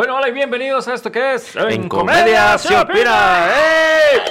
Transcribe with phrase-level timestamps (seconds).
[0.00, 3.50] Bueno, hola y bienvenidos a esto que es En Comedia se opina.
[3.54, 4.22] ¡Ey!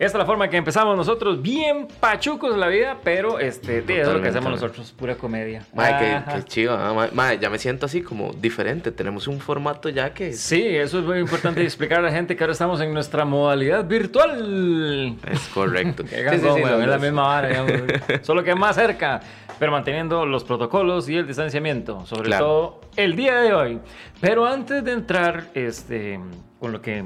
[0.00, 4.10] Esta es la forma que empezamos nosotros, bien pachucos la vida, pero este, sí, eso
[4.12, 5.66] es lo que hacemos nosotros, pura comedia.
[5.74, 6.74] Mae, qué, chido.
[6.74, 7.08] ah.
[7.12, 8.92] Mae, ya me siento así como diferente.
[8.92, 12.42] Tenemos un formato ya que Sí, eso es muy importante explicar a la gente que
[12.42, 15.18] ahora estamos en nuestra modalidad virtual.
[15.30, 16.02] es correcto.
[16.10, 17.66] Sí, sí, sí, no, es la misma vara,
[18.22, 19.20] solo que más cerca,
[19.58, 22.46] pero manteniendo los protocolos y el distanciamiento, sobre Claro.
[22.46, 23.78] todo el día de hoy.
[24.18, 26.18] Pero antes de entrar este,
[26.58, 27.04] con lo que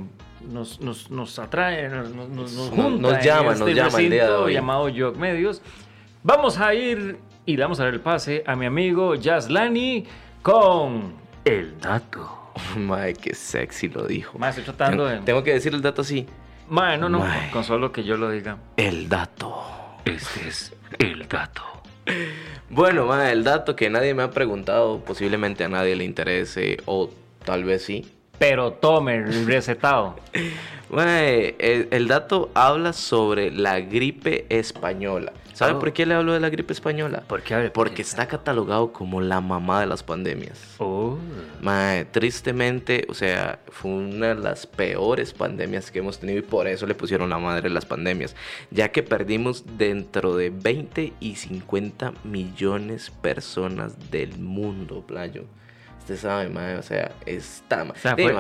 [0.48, 3.98] nos, nos, nos atrae, nos, nos, nos Nos- junta nos en llama, este nos llama
[3.98, 4.52] el día de recinto hoy.
[4.52, 5.62] llamado Jog Medios,
[6.22, 9.14] vamos a ir y le vamos a dar el pase a mi amigo
[9.48, 10.04] Lani
[10.42, 12.52] con el dato.
[12.76, 14.38] Mae, qué sexy lo dijo.
[14.38, 15.18] Más estoy tratando de...
[15.18, 16.26] Tengo, que decir el dato así.
[16.68, 18.58] Mae, no, no, con solo que yo lo diga.
[18.76, 19.62] El dato.
[20.04, 21.62] Este es el dato.
[22.70, 27.10] Bueno, el dato que nadie me ha preguntado, posiblemente a nadie le interese, o
[27.44, 28.10] tal vez sí.
[28.38, 30.16] Pero tome el recetado.
[30.90, 35.32] Mae, el, el dato habla sobre la gripe española.
[35.54, 35.78] ¿Sabe Oh.
[35.78, 37.22] por qué le hablo de la gripe española?
[37.72, 40.60] Porque está catalogado como la mamá de las pandemias.
[40.78, 41.16] Oh.
[41.62, 46.66] Mae, tristemente, o sea, fue una de las peores pandemias que hemos tenido y por
[46.66, 48.34] eso le pusieron la madre de las pandemias,
[48.72, 55.44] ya que perdimos dentro de 20 y 50 millones personas del mundo, playo.
[56.04, 57.82] Usted sabe, mae, o sea, está...
[57.82, 58.32] O sea, fue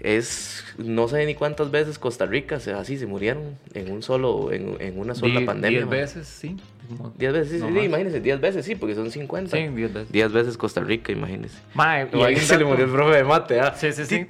[0.00, 4.02] es, no sé ni cuántas veces Costa Rica, o sea, así se murieron en un
[4.02, 5.78] solo, en, en una sola Die- pandemia.
[5.78, 6.56] Diez veces, sí.
[6.88, 7.84] Como- Diez veces, sí, no sí, más.
[7.84, 9.56] imagínese, 10 veces, sí, porque son 50.
[9.56, 10.12] Sí, diez veces.
[10.12, 11.58] 10 veces Costa Rica, imagínese.
[11.74, 13.74] Mae, y ahí se le murió el profe de mate, ¿ah?
[13.76, 14.26] Sí, sí, sí.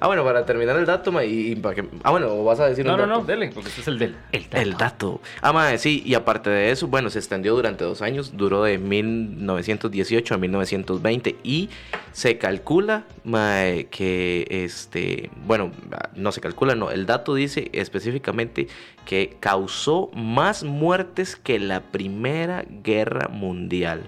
[0.00, 1.84] Ah, bueno, para terminar el dato, ma, y, para que...
[2.02, 3.20] Ah, bueno, ¿o vas a decir No, un no, dato?
[3.20, 4.16] no, dele, porque este es el del.
[4.32, 4.56] El dato.
[4.62, 5.20] El dato.
[5.42, 8.78] Ah, madre, sí, y aparte de eso, bueno, se extendió durante dos años, duró de
[8.78, 11.68] 1918 a 1920 y
[12.12, 15.70] se calcula, mae, que este, bueno,
[16.14, 18.68] no se calcula, no, el dato dice específicamente
[19.04, 24.02] que causó más muertes que la Primera Guerra Mundial.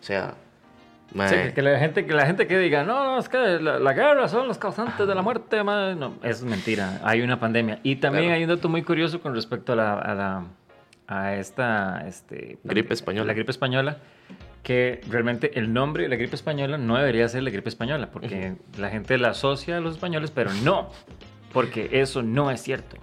[0.00, 0.34] O sea,
[1.54, 4.28] que la gente que la gente que diga, no, no, es que la, la guerra
[4.28, 7.78] son los causantes de la muerte, mae", no, es mentira, hay una pandemia.
[7.82, 8.36] Y también Claro.
[8.36, 10.44] hay un dato muy curioso con respecto a la, a la-
[11.08, 13.28] a esta este, Gripe española.
[13.28, 13.98] La gripe española,
[14.64, 18.56] que realmente el nombre de la gripe española no debería ser la gripe española, porque
[18.76, 20.90] la gente la asocia a los españoles, pero no,
[21.52, 22.96] porque eso no es cierto.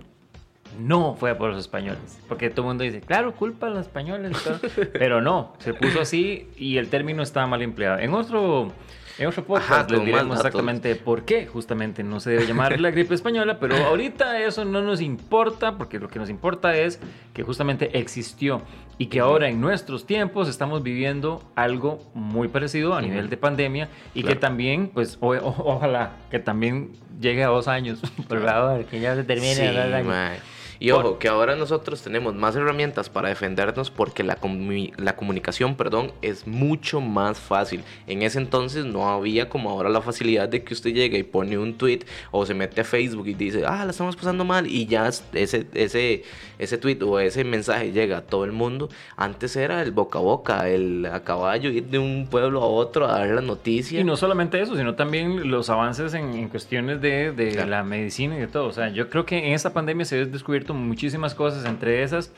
[0.80, 4.36] No fue por los españoles, porque todo el mundo dice, claro, culpa a los españoles,
[4.44, 4.60] todo",
[4.94, 8.00] pero no, se puso así y el término estaba mal empleado.
[8.00, 8.72] En otro,
[9.20, 12.90] en otro podcast Ajá, les diremos exactamente por qué justamente no se debe llamar la
[12.92, 17.00] gripe española, pero ahorita eso no nos importa, porque lo que nos importa es
[17.34, 18.62] que justamente existió
[18.98, 23.90] y que ahora en nuestros tiempos estamos viviendo algo muy parecido a nivel de pandemia
[24.14, 24.40] y que Claro.
[24.40, 29.16] también, pues, o- o- ojalá que también llegue a dos años, por favor, que ya
[29.16, 30.40] se termine Sí, a dos años.
[30.86, 35.16] Y Por- ojo, que ahora nosotros tenemos más herramientas para defendernos porque la, comu- la
[35.16, 37.84] comunicación, perdón, es mucho más fácil.
[38.06, 41.58] En ese entonces no había como ahora la facilidad de que usted llega y pone
[41.58, 42.02] un tweet
[42.32, 45.24] o se mete a Facebook y dice, ah, la estamos pasando mal y ya es-
[45.32, 46.24] ese, ese,
[46.60, 48.90] ese tweet o ese mensaje llega a todo el mundo.
[49.16, 53.06] Antes era el boca a boca, el a caballo, ir de un pueblo a otro
[53.08, 54.02] a dar la noticia.
[54.02, 57.70] Y no solamente eso, sino también los avances en, en cuestiones de, de Claro.
[57.70, 58.68] la medicina y de todo.
[58.68, 62.32] O sea, yo creo que en esta pandemia se han descubierto muchísimas cosas, entre esas,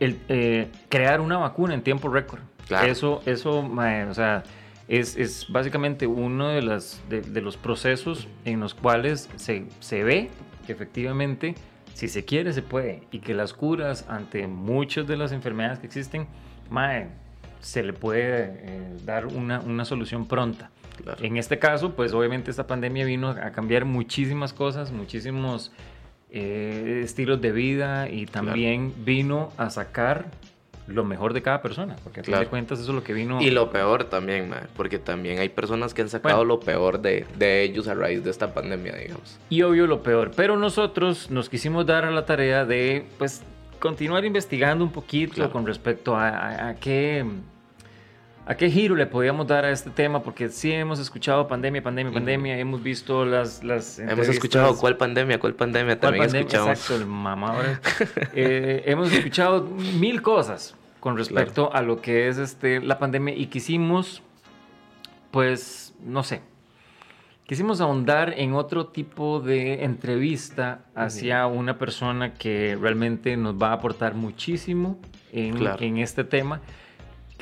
[0.00, 2.40] el eh, crear una vacuna en tiempo récord.
[2.66, 2.86] Claro.
[2.86, 4.44] Eso, eso, mae, o sea,
[4.88, 10.04] es, es básicamente uno de, las, de, de los procesos en los cuales se, se
[10.04, 10.30] ve
[10.66, 11.54] que efectivamente,
[11.94, 13.02] si se quiere, se puede.
[13.10, 16.26] Y que las curas ante muchas de las enfermedades que existen,
[16.70, 17.08] mae,
[17.60, 20.70] se le puede eh, dar una, una solución pronta.
[21.02, 21.24] Claro.
[21.24, 25.72] En este caso, pues obviamente esta pandemia vino a cambiar muchísimas cosas, muchísimos
[26.32, 30.26] eh, estilos de vida y también vino a sacar
[30.88, 32.44] lo mejor de cada persona, porque a fin Claro.
[32.44, 33.40] de cuentas eso es lo que vino...
[33.40, 36.48] Y lo peor también, porque también hay personas que han sacado Bueno.
[36.54, 39.38] lo peor de, de ellos a raíz de esta pandemia, digamos.
[39.48, 40.32] Y obvio lo peor.
[40.34, 43.42] Pero nosotros nos quisimos dar a la tarea de, pues,
[43.78, 45.52] continuar investigando un poquito Claro.
[45.52, 47.24] con respecto a, a- a qué...
[48.44, 50.22] ¿A qué giro le podíamos dar a este tema?
[50.22, 52.14] Porque sí hemos escuchado pandemia, pandemia, Ujú.
[52.18, 53.62] pandemia, hemos visto las...
[53.62, 56.40] las Hemos escuchado cuál pandemia, cuál pandemia, ¿Cuál también pandemia?
[56.48, 56.70] escuchamos.
[56.72, 57.64] Exacto, el mamador.
[58.34, 59.62] Eh, hemos escuchado
[60.00, 64.22] mil cosas con respecto a lo que es este, la pandemia y quisimos,
[65.30, 66.40] pues, no sé,
[67.46, 73.72] quisimos ahondar en otro tipo de entrevista hacia una persona que realmente nos va a
[73.74, 74.98] aportar muchísimo
[75.32, 75.82] en, Claro.
[75.84, 76.60] en este tema,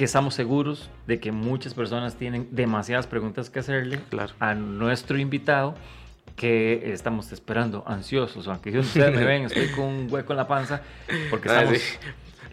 [0.00, 4.32] que estamos seguros de que muchas personas tienen demasiadas preguntas que hacerle Claro.
[4.40, 5.74] a nuestro invitado
[6.36, 10.80] que estamos esperando ansiosos, aunque ustedes me ven, estoy con un hueco en la panza,
[11.28, 11.78] porque Ah, estamos...
[11.80, 11.98] sí.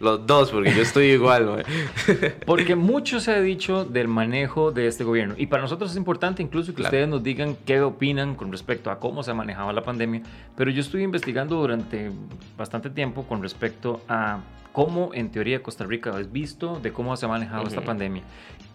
[0.00, 1.64] Los dos, porque yo estoy igual, mae.
[2.46, 5.34] Porque mucho se ha dicho del manejo de este gobierno.
[5.36, 6.88] Y para nosotros es importante incluso que Claro.
[6.88, 10.22] ustedes nos digan qué opinan con respecto a cómo se ha manejado la pandemia.
[10.56, 12.10] Pero yo estuve investigando durante
[12.56, 14.40] bastante tiempo con respecto a
[14.72, 17.86] cómo en teoría Costa Rica es visto de cómo se ha manejado esta Ujú.
[17.86, 18.22] pandemia.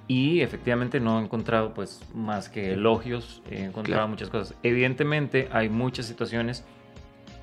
[0.10, 4.08] Y efectivamente no he encontrado pues más que elogios, he encontrado Claro.
[4.10, 4.56] muchas cosas.
[4.62, 6.66] Evidentemente hay muchas situaciones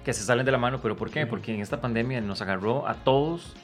[0.04, 1.26] que se salen de la mano, pero ¿por qué?
[1.26, 3.54] Porque en esta pandemia nos agarró a todos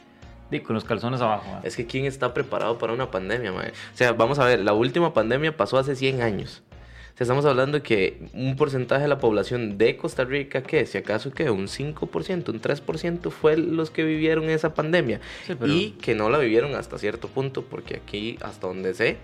[0.50, 1.60] de, con los calzones abajo.
[1.64, 3.70] Es que ¿quién está preparado para una pandemia, mae?
[3.70, 6.62] O sea, vamos a ver, la última pandemia pasó hace 100 años.
[6.70, 10.84] O sea, estamos hablando que un porcentaje de la población de Costa Rica, ¿qué?
[10.84, 15.20] Si acaso que un 5%, un 3% fue los que vivieron esa pandemia.
[15.46, 19.16] Sí, pero- Y que no la vivieron hasta cierto punto, porque aquí, hasta donde sé,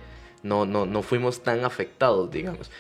[0.43, 2.71] no, no, no fuimos tan afectados, digamos.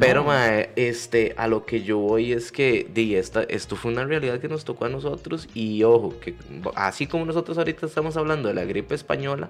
[0.00, 4.04] Pero, mae, este, a lo que yo voy es que, di, esta, esto fue una
[4.04, 6.34] realidad que nos tocó a nosotros y ojo, que
[6.74, 9.48] así como nosotros ahorita estamos hablando de la gripe española,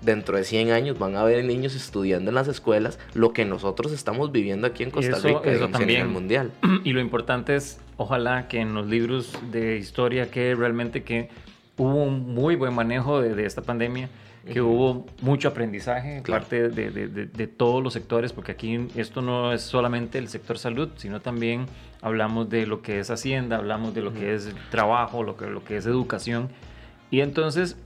[0.00, 3.92] dentro de 100 años van a haber niños estudiando en las escuelas lo que nosotros
[3.92, 6.08] estamos viviendo aquí en Costa Eso- Rica, eso digamos, a nivel también.
[6.12, 6.50] mundial.
[6.84, 11.28] Y lo importante es, ojalá que en los libros de historia que realmente que
[11.76, 14.08] hubo un muy buen manejo de, de esta pandemia,
[14.46, 16.42] que hubo mucho aprendizaje Claro.
[16.42, 20.28] parte de, de- de- de todos los sectores, porque aquí esto no es solamente el
[20.28, 21.66] sector salud, sino también
[22.00, 25.62] hablamos de lo que es hacienda, hablamos de lo que es trabajo, lo que, lo
[25.64, 26.48] que es educación.
[27.10, 27.76] Y entonces,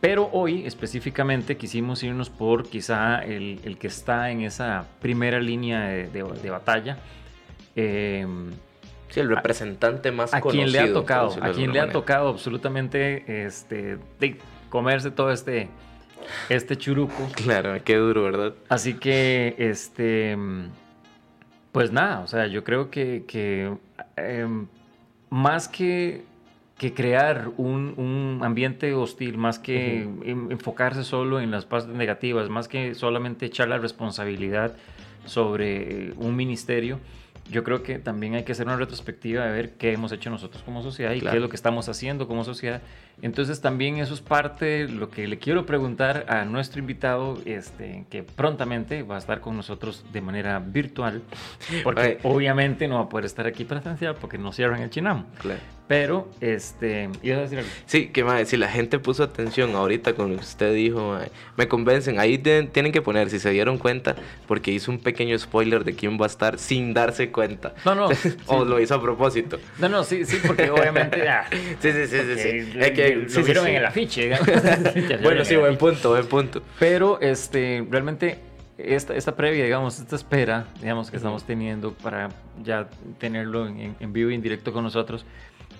[0.00, 5.82] pero hoy específicamente quisimos irnos por quizá el, el que está en esa primera línea
[5.88, 6.98] de, batalla.
[7.74, 8.26] Eh,
[9.08, 10.64] Sí, el representante más a conocido.
[10.64, 14.36] quien le ha tocado, a quien le ha tocado absolutamente este, de
[14.68, 15.68] comerse todo este,
[16.48, 17.28] este churuco.
[17.34, 18.54] Claro, qué duro, ¿verdad?
[18.68, 20.36] Así que, este,
[21.72, 23.76] pues nada, o sea, yo creo que, que,
[24.16, 24.66] em,
[25.30, 26.24] más que,
[26.78, 32.48] que crear un, un ambiente hostil, más que en- enfocarse solo en las partes negativas,
[32.48, 34.74] más que solamente echar la responsabilidad
[35.24, 36.98] sobre un ministerio,
[37.50, 40.62] yo creo que también hay que hacer una retrospectiva de ver qué hemos hecho nosotros
[40.64, 41.32] como sociedad y Claro.
[41.32, 42.82] qué es lo que estamos haciendo como sociedad.
[43.22, 48.04] Entonces también eso es parte de lo que le quiero preguntar a nuestro invitado, este,
[48.10, 51.22] que prontamente va a estar con nosotros de manera virtual,
[51.82, 55.24] porque obviamente no va a poder estar aquí presencial porque no cierran el Chinamo.
[55.40, 55.60] Claro.
[55.88, 57.70] Pero, este, ibas a decir algo.
[57.86, 61.30] Sí, que mae, si la gente puso atención ahorita con lo que usted dijo, mae,
[61.56, 62.18] me convencen.
[62.18, 64.16] Ahí de- tienen que poner, si se dieron cuenta,
[64.48, 67.72] porque hizo un pequeño spoiler de quién va a estar sin darse cuenta.
[67.84, 68.34] No, no, o sí.
[68.68, 69.60] lo hizo a propósito.
[69.78, 71.28] No, no, sí, sí, porque obviamente...
[71.28, 72.36] ah, Sí, sí, sí, sí.
[72.36, 72.78] sí.
[72.80, 73.70] Es que- lo sí, vieron sí.
[73.70, 74.30] en el afiche.
[75.22, 76.62] Bueno, sí, buen punto, buen punto.
[76.78, 78.38] Pero este, realmente
[78.78, 82.28] esta, esta previa, digamos, esta espera, digamos, que estamos teniendo para
[82.62, 82.88] ya
[83.18, 85.24] tenerlo en, en vivo y en directo con nosotros,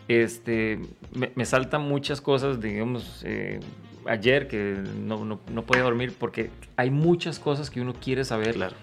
[0.09, 0.79] este,
[1.13, 3.61] me, me saltan muchas cosas, digamos, eh,
[4.07, 8.55] ayer que no, no, no podía dormir porque hay muchas cosas que uno quiere saber.
[8.55, 8.77] Claro.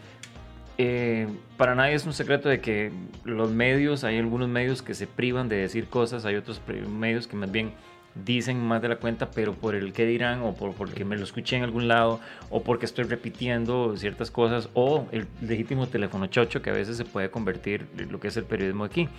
[0.77, 2.91] Eh, para nadie es un secreto de que
[3.23, 7.35] los medios, hay algunos medios que se privan de decir cosas, hay otros medios que
[7.35, 7.73] más bien
[8.15, 11.23] dicen más de la cuenta, pero por el que dirán o por porque me lo
[11.23, 16.61] escuché en algún lado o porque estoy repitiendo ciertas cosas o el legítimo teléfono chocho
[16.61, 19.09] que a veces se puede convertir en lo que es el periodismo aquí.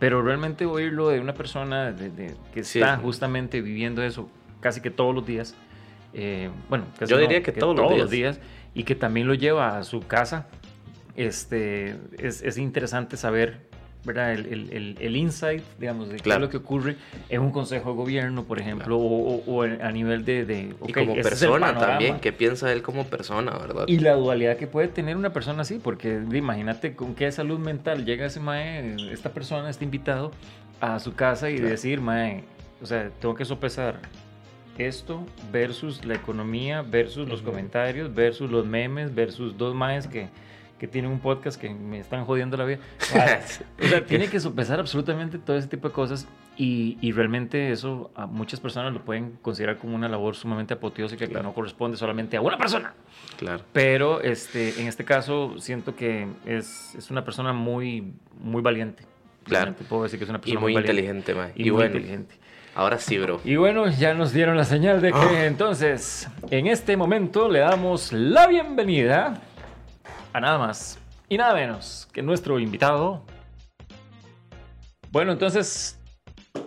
[0.00, 2.80] Pero realmente oírlo de una persona de- de- que Sí.
[2.80, 4.28] está justamente viviendo eso
[4.60, 5.54] casi que todos los días,
[6.12, 8.40] eh, bueno, casi Yo no, diría que todos los días
[8.74, 10.48] y que también lo lleva a su casa,
[11.16, 13.69] este, es, es interesante saber
[14.04, 14.32] ¿verdad?
[14.32, 16.44] El, el, el, el insight, digamos, de qué Claro.
[16.44, 16.96] es lo que ocurre
[17.28, 20.44] en un consejo de gobierno, por ejemplo, o, o- o a nivel de...
[20.44, 23.84] de y ok, como persona también, ¿qué piensa él como persona, verdad?
[23.88, 28.04] Y la dualidad que puede tener una persona así, porque imagínate con qué salud mental
[28.04, 30.32] llega ese mae, esta persona, este invitado,
[30.80, 31.68] a su casa y Claro.
[31.70, 32.44] decir, mae,
[32.82, 34.00] o sea, tengo que sopesar
[34.78, 37.50] esto versus la economía, versus los Ujú.
[37.50, 40.28] comentarios, versus los memes, versus dos maes que,
[40.80, 42.78] que tienen un podcast que me están jodiendo la vida.
[43.80, 48.10] O sea, tiene que sopesar absolutamente todo ese tipo de cosas y, y realmente eso
[48.16, 51.48] a muchas personas lo pueden considerar como una labor sumamente apoteósica que Claro.
[51.48, 52.94] no corresponde solamente a una persona.
[53.38, 53.62] Claro.
[53.72, 59.04] Pero este, en este caso siento que es, es una persona muy, muy valiente.
[59.44, 59.74] Claro.
[59.88, 61.52] Puedo decir que es una Y persona muy valiente inteligente, mae.
[61.56, 62.34] Y, Y, muy bueno, inteligente.
[62.74, 63.40] ahora sí, bro.
[63.44, 65.46] Y bueno, ya nos dieron la señal de que Ah.
[65.46, 69.42] entonces, en este momento le damos la bienvenida
[70.32, 73.22] a nada más y nada menos que nuestro invitado.
[75.12, 75.98] Bueno, entonces,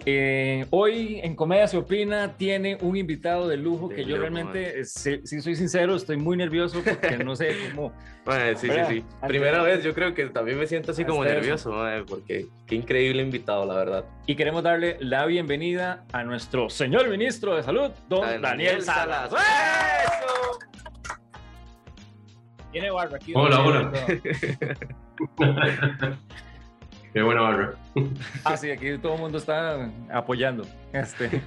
[0.05, 4.86] eh, hoy en Comedia se opina tiene un invitado de lujo que yo realmente, eh,
[4.86, 7.93] si, soy sincero, estoy muy nervioso porque no sé cómo...
[8.55, 9.05] sí, sí, sí.
[9.27, 11.74] Primera vez yo creo que también me siento así como nervioso,
[12.08, 14.05] porque qué increíble invitado, la verdad.
[14.25, 19.32] Y queremos darle la bienvenida a nuestro señor ministro de Salud, don Daniel, Salas.
[22.74, 23.34] Tiene barba aquí.
[23.36, 23.92] Hola, hola.
[27.13, 27.75] Qué buena barra.
[28.44, 30.65] Ah, sí, aquí todo el mundo está apoyando.
[30.92, 31.44] Este.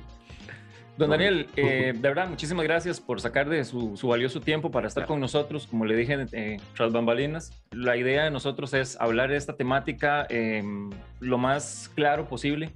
[0.97, 5.04] Don Daniel, eh, de verdad, muchísimas gracias por sacar de su, valioso tiempo para estar
[5.04, 5.66] con nosotros.
[5.66, 10.28] Como le dije eh, tras bambalinas, la idea de nosotros es hablar de esta temática
[10.30, 12.71] em, lo más claro posible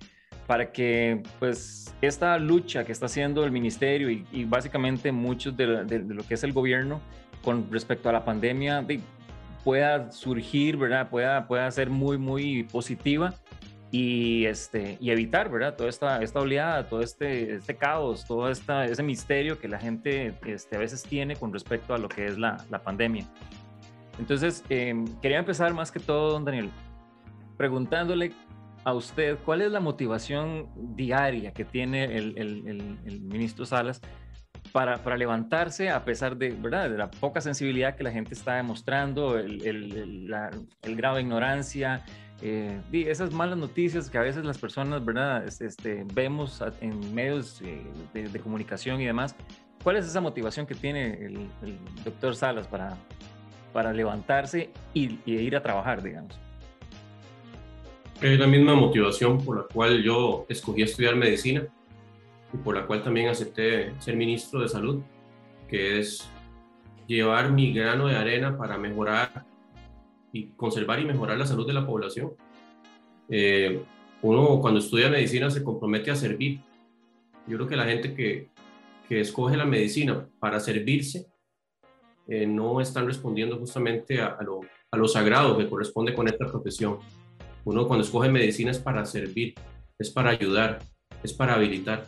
[0.49, 6.00] para que pues esta lucha que está haciendo el ministerio y, básicamente muchos de, de,
[6.00, 7.00] lo que es el gobierno
[7.42, 8.85] con respecto a la pandemia
[9.64, 11.09] pueda surgir, ¿verdad?
[11.09, 13.35] Pueda, pueda ser muy, muy positiva
[13.90, 15.76] y, este, y evitar, ¿verdad?
[15.76, 20.35] Toda esta, esta oleada, todo este, este caos, todo esta, ese misterio que la gente
[20.47, 23.26] este, a veces tiene con respecto a lo que es la, la pandemia.
[24.18, 26.70] Entonces, em, quería empezar más que todo, don Daniel,
[27.56, 28.32] preguntándole
[28.85, 34.00] a usted cuál es la motivación diaria que tiene el, el, el ministro Salas
[34.73, 36.91] para, para, levantarse a pesar de, ¿verdad?
[36.91, 40.33] de la poca sensibilidad que la gente está demostrando, el, el,
[40.83, 42.05] el grado de ignorancia,
[42.43, 45.45] eh, esas malas noticias que a veces las personas ¿verdad?
[45.47, 47.83] Este, vemos en medios eh,
[48.15, 49.37] de, comunicación y demás.
[49.83, 51.49] ¿Cuál es esa motivación que tiene el,
[52.05, 52.97] doctor Salas para,
[53.73, 56.39] para levantarse y, y ir a trabajar, digamos?
[58.23, 61.67] Es la misma motivación por la cual yo escogí estudiar medicina
[62.52, 65.02] y por la cual también acepté ser ministro de salud,
[65.69, 66.28] que es
[67.07, 69.45] llevar mi grano de arena para mejorar
[70.33, 72.33] y conservar y mejorar la salud de la población.
[73.28, 73.83] Eh,
[74.23, 76.61] uno cuando estudia medicina se compromete a servir.
[77.47, 78.49] Yo creo que la gente que,
[79.09, 81.26] que escoge la medicina para servirse
[82.28, 86.99] eh, no están respondiendo justamente a, lo, a lo sagrado que corresponde con esta profesión.
[87.64, 89.54] Uno cuando escoge medicina es para servir,
[89.99, 90.78] es para ayudar,
[91.23, 92.07] es para habilitar.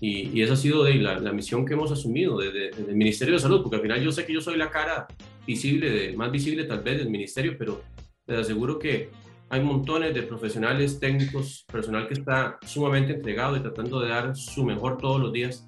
[0.00, 3.34] Y, y esa ha sido de la, la, misión que hemos asumido desde, el Ministerio
[3.34, 5.08] de Salud, porque al final yo sé que yo soy la cara
[5.46, 7.82] visible, de, más visible tal vez del Ministerio, pero
[8.26, 9.10] les aseguro que
[9.50, 14.64] hay montones de profesionales, técnicos, personal que está sumamente entregado y tratando de dar su
[14.64, 15.66] mejor todos los días.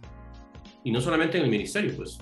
[0.85, 2.19] Y no solamente en el Ministerio, pues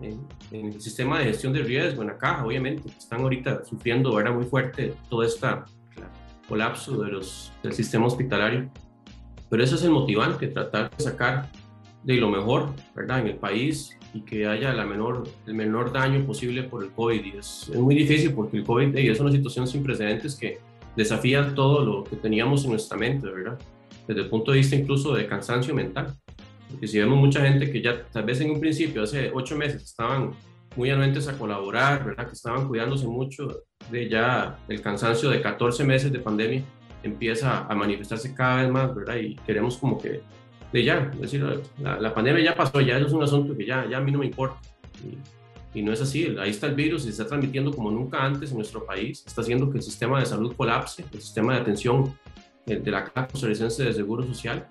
[0.00, 4.34] en, el sistema de gestión de riesgo, en la caja, obviamente, están ahorita sufriendo ¿verdad?
[4.34, 5.46] muy fuerte todo este
[6.48, 8.70] colapso de los, del sistema hospitalario.
[9.50, 11.50] Pero eso es el motivante, tratar de sacar
[12.04, 13.20] de lo mejor, ¿verdad?
[13.20, 17.24] En el país y que haya la menor, el menor daño posible por el COVID.
[17.24, 20.58] Y es, es muy difícil porque el COVID es una situación sin precedentes que
[20.96, 23.58] desafía todo lo que teníamos en nuestra mente, ¿verdad?
[24.06, 26.14] Desde el punto de vista incluso de cansancio mental.
[26.70, 29.82] Porque si vemos mucha gente que ya tal vez en un principio, hace ocho meses,
[29.82, 30.32] estaban
[30.76, 32.26] muy anuentes a colaborar, ¿verdad?
[32.26, 36.62] Que estaban cuidándose mucho de ya el cansancio de 14 meses de pandemia
[37.02, 39.16] empieza a manifestarse cada vez más, ¿verdad?
[39.16, 40.20] Y queremos como que,
[40.72, 43.98] de ya, es decir, la, pandemia ya pasó, ya es un asunto que ya, ya
[43.98, 44.58] a mí no me importa.
[45.04, 48.24] Y, y, no es así, ahí está el virus y se está transmitiendo como nunca
[48.24, 51.60] antes en nuestro país, está haciendo que el sistema de salud colapse, el sistema de
[51.60, 52.14] atención
[52.76, 54.68] de la Caja Costarricense de Seguro Social.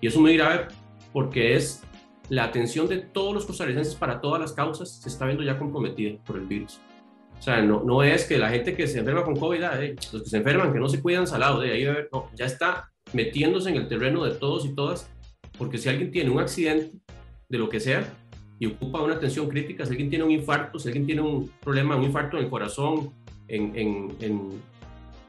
[0.00, 0.66] Y eso es muy grave
[1.12, 1.82] porque es
[2.28, 6.16] la atención de todos los costarricenses para todas las causas se está viendo ya comprometida
[6.24, 6.80] por el virus.
[7.40, 9.80] O sea, no, es que la gente que se enferma con COVID, ah,
[10.12, 11.86] los que se enferman, que no se cuidan salado, de ahí
[12.36, 15.10] ya está metiéndose en el terreno de todos y todas,
[15.56, 16.98] porque si alguien tiene un accidente,
[17.48, 18.12] de lo que sea,
[18.58, 21.96] y ocupa una atención crítica, si alguien tiene un infarto, si alguien tiene un problema,
[21.96, 23.10] un infarto en el corazón,
[23.48, 23.74] en,
[24.20, 24.48] en,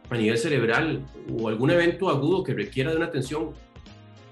[0.09, 1.05] a nivel cerebral,
[1.39, 3.51] o algún evento agudo que requiera de una atención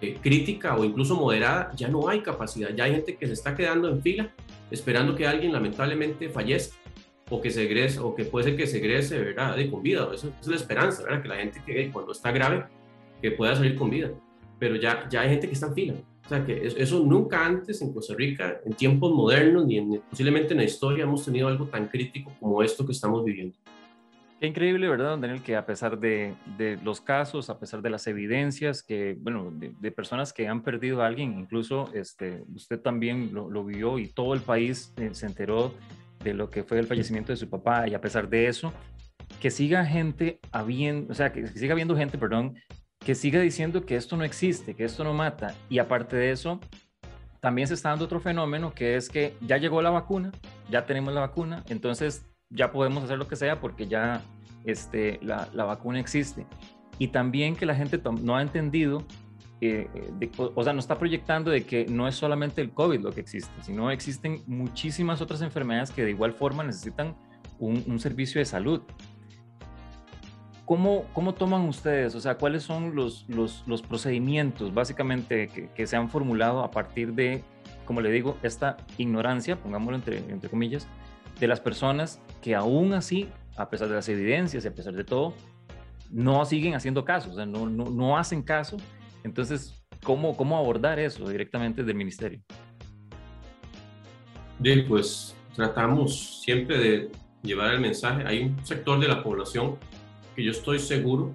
[0.01, 3.55] eh, crítica o incluso moderada, ya no hay capacidad, ya hay gente que se está
[3.55, 4.33] quedando en fila
[4.69, 6.75] esperando que alguien lamentablemente fallezca
[7.29, 9.55] o que se egrese, o que puede ser que se egrese, ¿verdad?
[9.55, 10.07] De con vida.
[10.13, 11.21] Eso, es la esperanza, ¿verdad?
[11.21, 12.65] Que la gente que cuando está grave,
[13.21, 14.12] que pueda salir con vida.
[14.57, 15.93] Pero ya, ya hay gente que está en fila.
[16.25, 20.53] O sea, que eso, nunca antes en Costa Rica, en tiempos modernos, ni en, posiblemente
[20.53, 23.57] en la historia, hemos tenido algo tan crítico como esto que estamos viviendo.
[24.39, 25.41] Qué increíble, ¿verdad, don Daniel?
[25.43, 29.91] Que a pesar de, de, los casos, a pesar de las evidencias, que, bueno, de,
[29.91, 34.33] personas que han perdido a alguien, incluso este, usted también lo, lo vio y todo
[34.33, 35.74] el país eh, se enteró
[36.24, 38.74] de lo que fue el fallecimiento de su papá y a pesar de eso,
[39.40, 42.56] que siga gente habiendo, o sea, que siga habiendo gente, perdón,
[43.00, 45.56] que siga diciendo que esto no existe, que esto no mata.
[45.70, 46.60] Y aparte de eso,
[47.40, 50.32] también se está dando otro fenómeno que es que ya llegó la vacuna,
[50.70, 54.22] ya tenemos la vacuna, entonces ya podemos hacer lo que sea porque ya
[54.66, 56.46] este, la, la vacuna existe.
[56.98, 59.06] Y también que la gente no ha entendido
[59.62, 59.88] eh,
[60.38, 63.51] o, sea, no está proyectando de que no es solamente el COVID lo que existe,
[63.62, 67.16] sino existen muchísimas otras enfermedades que de igual forma necesitan
[67.60, 68.82] un, servicio de salud.
[70.63, 72.16] ¿Cómo, ¿Cómo, toman ustedes?
[72.16, 76.72] O sea, ¿cuáles son los, los, los procedimientos básicamente que, que, se han formulado a
[76.72, 77.44] partir de,
[77.86, 80.88] como le digo, esta ignorancia, pongámoslo entre, entre comillas,
[81.39, 85.34] de las personas que aún así, a pesar de las evidencias a pesar de todo,
[86.12, 88.78] no siguen haciendo caso, o sea, no, no, no hacen caso
[89.24, 92.42] entonces, ¿cómo, cómo abordar eso directamente del ministerio?
[94.60, 97.12] Bien, pues tratamos siempre de
[97.44, 98.24] llevar el mensaje.
[98.26, 99.78] Hay un sector de la población
[100.36, 101.34] que yo estoy seguro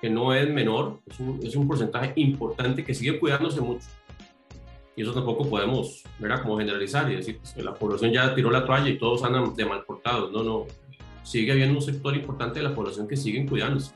[0.00, 3.86] que no es menor, es un, es un porcentaje importante que sigue cuidándose mucho.
[4.94, 6.42] Y eso tampoco podemos, ¿verdad?
[6.42, 9.54] Como generalizar y decir pues, que la población ya tiró la toalla y todos andan
[9.54, 10.32] de mal portados.
[10.32, 10.66] No, no.
[11.22, 13.92] Sigue habiendo un sector importante de la población que siguen cuidándose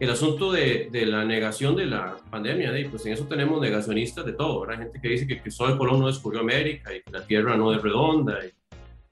[0.00, 4.32] el asunto de, de, la negación de la pandemia, pues en eso tenemos negacionistas de
[4.32, 4.84] todo, ¿verdad?
[4.84, 7.82] Gente que dice que Cristóbal Colón no descubrió América y que la Tierra no es
[7.82, 8.38] redonda,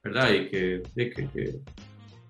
[0.03, 0.31] ¿verdad?
[0.33, 1.59] Y que, que, que,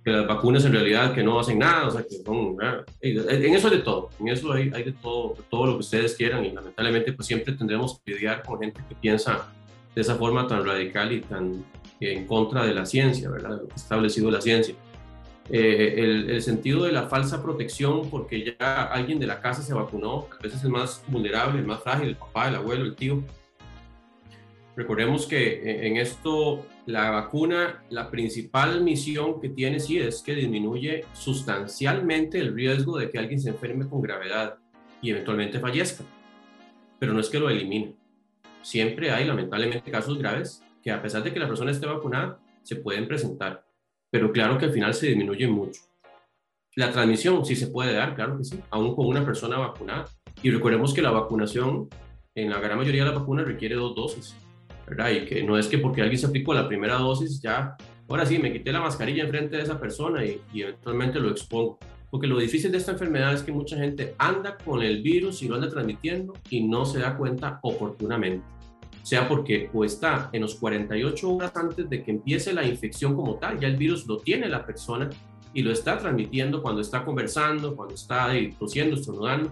[0.04, 2.58] las vacunas en realidad que no hacen nada, o sea, que son,
[3.00, 6.16] en eso hay de todo, en eso hay, hay de todo, todo lo que ustedes
[6.16, 9.54] quieran y lamentablemente pues siempre tendremos que lidiar con gente que piensa
[9.94, 11.64] de esa forma tan radical y tan
[12.00, 13.62] en contra de la ciencia, ¿verdad?
[13.62, 14.74] Lo que ha establecido la ciencia.
[15.52, 15.96] Eh,
[16.28, 20.44] el, sentido de la falsa protección porque ya alguien de la casa se vacunó, a
[20.44, 23.24] veces es más vulnerable, el más frágil, el papá, el abuelo, el tío.
[24.76, 30.36] Recordemos que eh, en esto la vacuna, la principal misión que tiene sí es que
[30.36, 34.58] disminuye sustancialmente el riesgo de que alguien se enferme con gravedad
[35.02, 36.04] y eventualmente fallezca,
[37.00, 37.96] pero no es que lo elimine.
[38.62, 42.76] Siempre hay lamentablemente casos graves que a pesar de que la persona esté vacunada, se
[42.76, 43.69] pueden presentar
[44.12, 45.82] pero claro que al final se disminuye mucho.
[46.76, 50.06] La transmisión sí se puede dar, claro que sí, aún con una persona vacunada.
[50.42, 51.90] Y recordemos que la vacunación,
[52.36, 54.36] en la gran mayoría de las vacunas, requiere dos dosis,
[54.88, 55.12] ¿verdad?
[55.12, 57.76] Y que no es que porque alguien se aplicó la primera dosis, ya,
[58.08, 61.78] ahora sí, me quité la mascarilla enfrente de esa persona y, y eventualmente lo expongo.
[62.10, 65.48] Porque lo difícil de esta enfermedad es que mucha gente anda con el virus y
[65.48, 68.44] lo anda transmitiendo y no se da cuenta oportunamente
[69.10, 73.40] sea porque o está en los 48 horas antes de que empiece la infección como
[73.40, 75.10] tal, ya el virus lo tiene la persona
[75.52, 79.52] y lo está transmitiendo cuando está conversando, cuando está tosiendo, estornudando,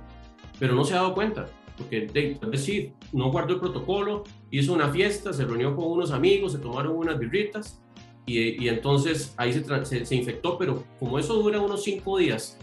[0.60, 2.02] pero no se ha dado cuenta, porque
[2.40, 6.52] tal vez sí, no guardó el protocolo, hizo una fiesta, se reunió con unos amigos,
[6.52, 7.82] se tomaron unas birritas
[8.28, 12.60] y, y entonces ahí se, se, infectó, pero como eso dura unos 5 días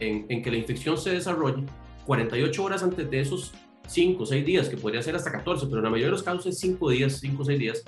[0.00, 1.64] en, en que la infección se desarrolle,
[2.06, 3.52] 48 horas antes de esos
[3.88, 6.22] 5 o 6 días, que podría ser hasta 14, pero en la mayoría de los
[6.22, 7.84] casos es 5 días, 5 o 6 días.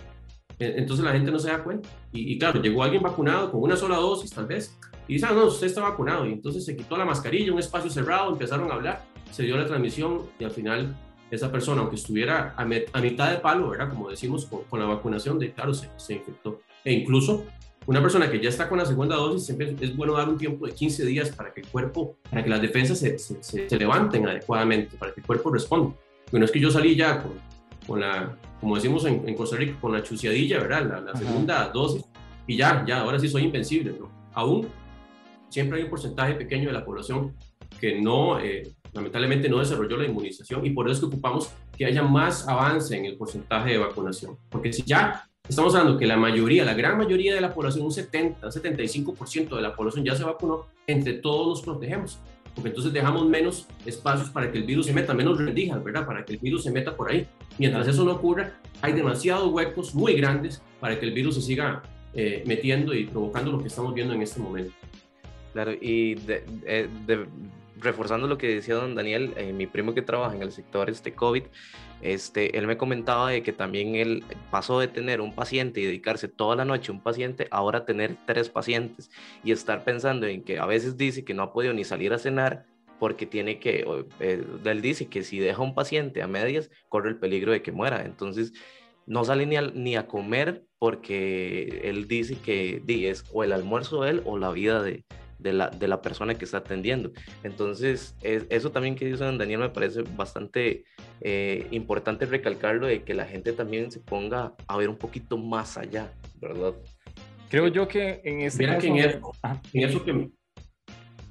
[0.59, 1.89] E, entonces la gente no se da cuenta.
[2.13, 5.47] Y, claro, llegó alguien vacunado con una sola dosis tal vez, y dice, ah, no,
[5.47, 6.27] usted está vacunado.
[6.27, 9.67] Y entonces se quitó la mascarilla, un espacio cerrado, empezaron a hablar, se dio la
[9.67, 10.97] transmisión y al final
[11.31, 13.89] esa persona, aunque estuviera a, mitad de palo, ¿verdad?
[13.89, 16.61] Como decimos, con, la vacunación, de, claro, se, se infectó.
[16.85, 17.45] E incluso
[17.87, 20.67] una persona que ya está con la segunda dosis, siempre es bueno dar un tiempo
[20.67, 24.97] de 15 días para que el cuerpo, para que las defensas se, se, levanten adecuadamente,
[24.97, 25.95] para que el cuerpo responda.
[26.31, 27.33] Bueno, es que yo salí ya con,
[27.87, 31.05] con la, como decimos en, Costa Rica, con la chuciadilla, ¿verdad?
[31.05, 32.05] La, segunda dosis,
[32.47, 34.11] y ya, ya, ahora sí soy invencible, ¿no?
[34.35, 34.69] Aún,
[35.49, 37.35] siempre hay un porcentaje pequeño de la población
[37.81, 41.87] que no, eh, lamentablemente no desarrolló la inmunización y por eso es que ocupamos que
[41.87, 44.37] haya más avance en el porcentaje de vacunación.
[44.51, 47.91] Porque si ya estamos hablando que la mayoría, la gran mayoría de la población, un
[47.91, 52.21] 70, 75% de la población ya se vacunó, entre todos nos protegemos.
[52.55, 56.07] Porque entonces dejamos menos espacios para que el virus se meta, menos rendijas, ¿verdad?
[56.07, 57.27] Para que el virus se meta por ahí.
[57.59, 61.83] Mientras eso no ocurra, hay demasiados huecos muy grandes para que el virus se siga
[62.15, 64.73] eh, metiendo y provocando lo que estamos viendo en este momento.
[65.53, 66.45] Claro, y de,
[67.81, 71.15] reforzando lo que decía don Daniel, eh, mi primo que trabaja en el sector este
[71.15, 71.45] COVID,
[72.03, 76.29] este, él me comentaba de que también él pasó de tener un paciente y dedicarse
[76.29, 79.11] toda la noche a un paciente, ahora tener tres pacientes
[79.45, 82.19] y estar pensando en que a veces dice que no ha podido ni salir a
[82.19, 82.67] cenar
[82.99, 83.85] porque tiene que,
[84.21, 87.73] eh, él dice que si deja un paciente a medias, corre el peligro de que
[87.73, 88.05] muera.
[88.05, 88.53] Entonces,
[89.07, 94.03] no sale ni a, ni a comer porque él dice que es o el almuerzo
[94.03, 95.05] de él o la vida de,
[95.41, 97.11] de la, de la persona que está atendiendo.
[97.43, 100.85] Entonces, eso también que dice Daniel me parece bastante
[101.21, 105.77] eh, importante recalcarlo de que la gente también se ponga a ver un poquito más
[105.77, 106.75] allá, ¿verdad?
[107.49, 108.87] Creo yo que en ese caso...
[108.87, 110.31] en, eso que,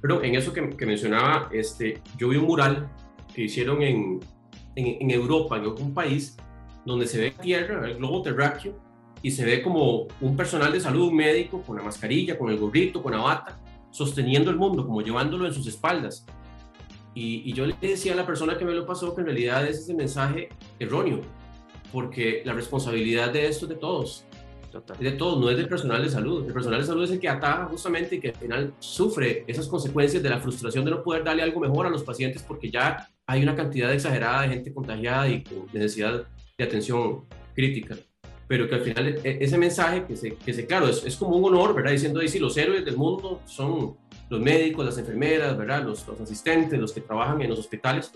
[0.00, 2.90] pero en eso que, que, mencionaba, este, yo vi un mural
[3.34, 4.20] que hicieron en,
[4.76, 6.36] en, en Europa, en algún país,
[6.84, 8.78] donde se ve tierra, el globo terráqueo,
[9.22, 12.58] y se ve como un personal de salud, un médico, con la mascarilla, con el
[12.58, 16.24] gorrito, con la bata, sosteniendo el mundo, como llevándolo en sus espaldas.
[17.14, 19.80] Y, yo le decía a la persona que me lo pasó que en realidad es
[19.80, 20.48] ese mensaje
[20.78, 21.20] erróneo,
[21.92, 24.24] porque la responsabilidad de esto es de todos.
[24.92, 26.46] Es de todos, no es del personal de salud.
[26.46, 29.66] El personal de salud es el que ataja justamente y que al final sufre esas
[29.66, 33.08] consecuencias de la frustración de no poder darle algo mejor a los pacientes porque ya
[33.26, 36.24] hay una cantidad exagerada de gente contagiada y con necesidad
[36.56, 37.24] de atención
[37.54, 37.96] crítica.
[38.50, 41.36] Pero que al final e, ese mensaje, que se, que se claro, es, es como
[41.36, 41.92] un honor, ¿verdad?
[41.92, 43.96] Diciendo ahí, sí, los héroes del mundo son
[44.28, 45.84] los médicos, las enfermeras, ¿verdad?
[45.84, 48.10] Los, los, asistentes, los que trabajan en los hospitales,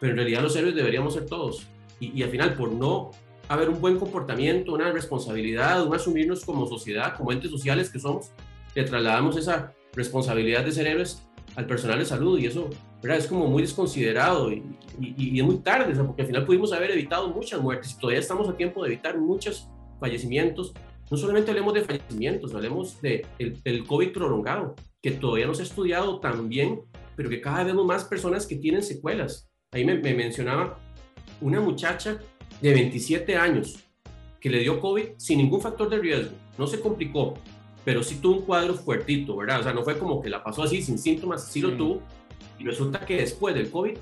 [0.00, 1.64] pero en realidad los héroes deberíamos ser todos.
[2.00, 3.12] Y, y, al final, por no
[3.46, 8.32] haber un buen comportamiento, una responsabilidad, un asumirnos como sociedad, como entes sociales que somos,
[8.74, 11.22] le trasladamos esa responsabilidad de ser héroes
[11.54, 12.68] al personal de salud y eso
[13.02, 13.18] ¿verdad?
[13.18, 14.62] es como muy desconsiderado y,
[15.00, 18.20] y, y es muy tarde, porque al final pudimos haber evitado muchas muertes y todavía
[18.20, 19.68] estamos a tiempo de evitar muchos
[20.00, 20.72] fallecimientos.
[21.10, 25.64] No solamente hablemos de fallecimientos, hablemos de el, COVID prolongado, que todavía no se ha
[25.64, 26.80] estudiado tan bien,
[27.16, 29.48] pero que cada vez vemos más personas que tienen secuelas.
[29.72, 30.78] Ahí me, mencionaba
[31.40, 32.18] una muchacha
[32.60, 33.84] de 27 años
[34.40, 37.34] que le dio COVID sin ningún factor de riesgo, no se complicó,
[37.84, 39.60] pero sí tuvo un cuadro fuertito, ¿verdad?
[39.60, 42.02] O sea, no fue como que la pasó así sin síntomas, sí lo tuvo,
[42.58, 43.96] y resulta que después del COVID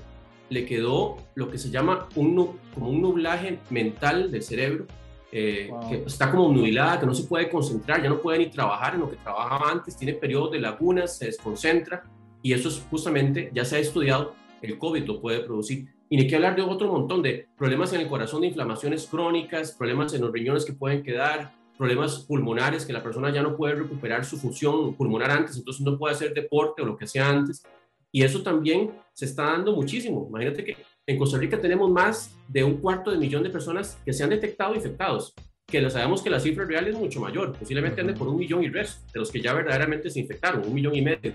[0.49, 4.85] le quedó lo que se llama un, como un nublaje mental del cerebro,
[5.31, 8.95] eh, que está como nubilada, que no se puede concentrar, ya no puede ni trabajar
[8.95, 12.03] en lo que trabajaba antes, tiene periodos de lagunas, se desconcentra
[12.41, 15.87] y eso es justamente, ya se ha estudiado, el COVID lo puede producir.
[16.09, 19.73] Y ni que hablar de otro montón de problemas en el corazón, de inflamaciones crónicas,
[19.73, 23.75] problemas en los riñones que pueden quedar, problemas pulmonares, que la persona ya no puede
[23.75, 27.63] recuperar su función pulmonar antes, entonces no puede hacer deporte o lo que sea antes.
[28.11, 30.27] Y eso también se está dando muchísimo.
[30.29, 34.13] Imagínate que en Costa Rica tenemos más de un cuarto de millón de personas que
[34.13, 35.33] se han detectado infectados,
[35.65, 38.63] que lo sabemos que la cifra real es mucho mayor, posiblemente ande por un millón
[38.63, 41.33] y resto de los que ya verdaderamente se infectaron, un millón y medio.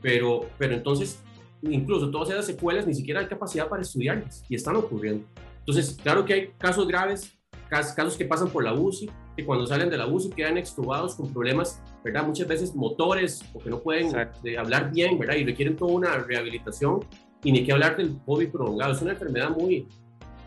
[0.00, 1.22] Pero, pero entonces,
[1.62, 5.26] incluso todas esas secuelas ni siquiera hay capacidad para estudiarlas y están ocurriendo.
[5.58, 7.38] Entonces, claro que hay casos graves,
[7.70, 11.32] casos que pasan por la UCI, que cuando salen de la UCI quedan extubados con
[11.32, 12.26] problemas, ¿verdad?
[12.26, 14.14] Muchas veces motores o que no pueden
[14.58, 15.36] hablar bien, ¿verdad?
[15.36, 17.04] Y requieren toda una rehabilitación
[17.42, 18.92] y ni que hablar del COVID prolongado.
[18.92, 19.86] Es una enfermedad muy,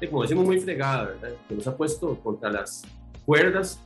[0.09, 1.29] como decimos, muy fregada, ¿verdad?
[1.47, 2.83] Que nos ha puesto contra las
[3.25, 3.81] cuerdas.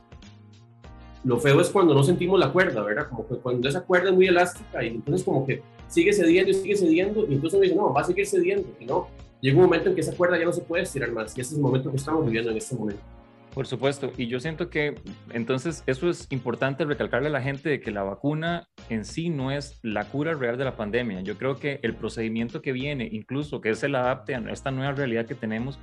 [1.24, 3.08] Lo feo es cuando no sentimos la cuerda, ¿verdad?
[3.08, 6.54] Como que cuando esa cuerda es muy elástica y entonces como que sigue cediendo y
[6.54, 8.68] sigue cediendo y entonces uno dice, no, va a seguir cediendo.
[8.80, 9.08] Y no,
[9.40, 11.52] llega un momento en que esa cuerda ya no se puede estirar más y ese
[11.52, 13.17] es el momento que estamos viviendo en este momento.
[13.54, 17.80] Por supuesto, y yo siento que entonces eso es importante recalcarle a la gente de
[17.80, 21.22] que la vacuna en sí no es la cura real de la pandemia.
[21.22, 24.92] Yo creo que el procedimiento que viene, incluso que es el adapte a esta nueva
[24.92, 25.78] realidad que tenemos,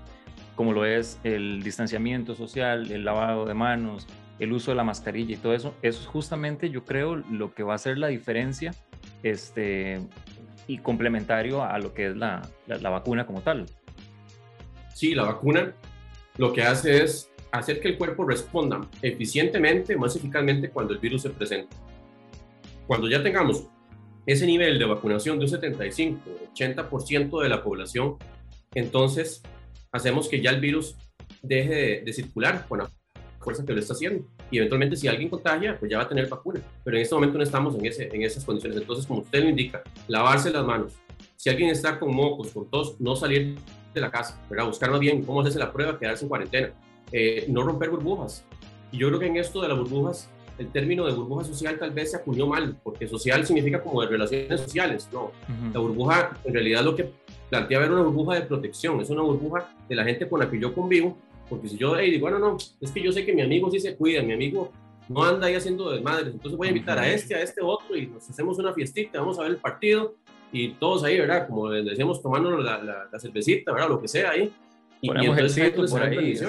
[0.55, 4.07] como lo es el distanciamiento social, el lavado de manos,
[4.39, 7.63] el uso de la mascarilla y todo eso, eso es justamente yo creo lo que
[7.63, 8.73] va a hacer la diferencia
[9.23, 9.99] este,
[10.67, 13.65] y complementario a lo que es la, la, la vacuna como tal.
[14.93, 15.73] Sí, la vacuna
[16.37, 21.23] lo que hace es hacer que el cuerpo responda eficientemente, más eficazmente cuando el virus
[21.23, 21.75] se presenta.
[22.87, 23.67] Cuando ya tengamos
[24.25, 26.21] ese nivel de vacunación de un 75,
[26.53, 28.17] 80% de la población,
[28.73, 29.41] entonces
[29.91, 30.95] hacemos que ya el virus
[31.41, 32.91] deje de, circular con la
[33.39, 34.25] fuerza que lo está haciendo.
[34.51, 36.61] Y eventualmente si alguien contagia, pues ya va a tener vacuna.
[36.83, 38.79] Pero en este momento no estamos en, ese, en esas condiciones.
[38.79, 40.93] Entonces, como usted lo indica, lavarse las manos.
[41.35, 43.55] Si alguien está con mocos, con tos, no salir
[43.93, 44.65] de la casa, ¿verdad?
[44.67, 46.73] buscar más bien cómo hacerse la prueba, quedarse en cuarentena.
[47.11, 48.45] Eh, no romper burbujas.
[48.91, 51.91] Y yo creo que en esto de las burbujas, el término de burbuja social tal
[51.91, 55.31] vez se acuñó mal, porque social significa como de relaciones sociales, no.
[55.73, 57.11] La burbuja en realidad lo que
[57.49, 60.59] plantea ver una burbuja de protección, es una burbuja de la gente con la que
[60.59, 61.17] yo convivo,
[61.49, 63.95] porque si yo digo, bueno, no, es que yo sé que mi amigo sí se
[63.95, 64.71] cuida, mi amigo
[65.07, 68.07] no anda ahí haciendo desmadres, entonces voy a invitar a este, a este otro y
[68.07, 70.15] nos hacemos una fiestita, vamos a ver el partido
[70.51, 71.47] y todos ahí, ¿verdad?
[71.47, 73.89] Como decíamos, tomando la, la, cervecita, ¿verdad?
[73.89, 74.53] Lo que sea ahí.
[75.01, 76.39] Y, entonces, el por ahí.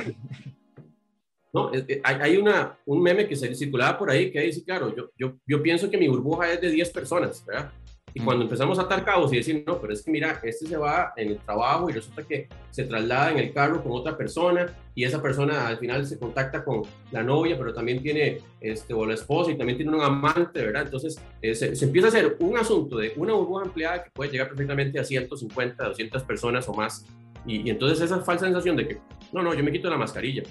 [1.52, 1.70] No,
[2.04, 5.62] hay una, un meme que se circulaba por ahí que dice, claro, yo, yo, yo
[5.62, 7.72] pienso que mi burbuja es de 10 personas, ¿verdad?
[8.16, 10.76] Y cuando empezamos a atar cabos y decir, no, pero es que mira, este se
[10.78, 14.74] va en el trabajo y resulta que se traslada en el carro con otra persona
[14.94, 16.80] y esa persona al final se contacta con
[17.10, 20.84] la novia, pero también tiene, este, o la esposa y también tiene un amante, ¿verdad?
[20.84, 24.48] Entonces eh, se, empieza a hacer un asunto de una burbuja ampliada que puede llegar
[24.48, 27.04] perfectamente a 150, 200 personas o más.
[27.46, 28.98] Y, y entonces esa falsa sensación de que,
[29.32, 30.42] no, no, yo me quito la mascarilla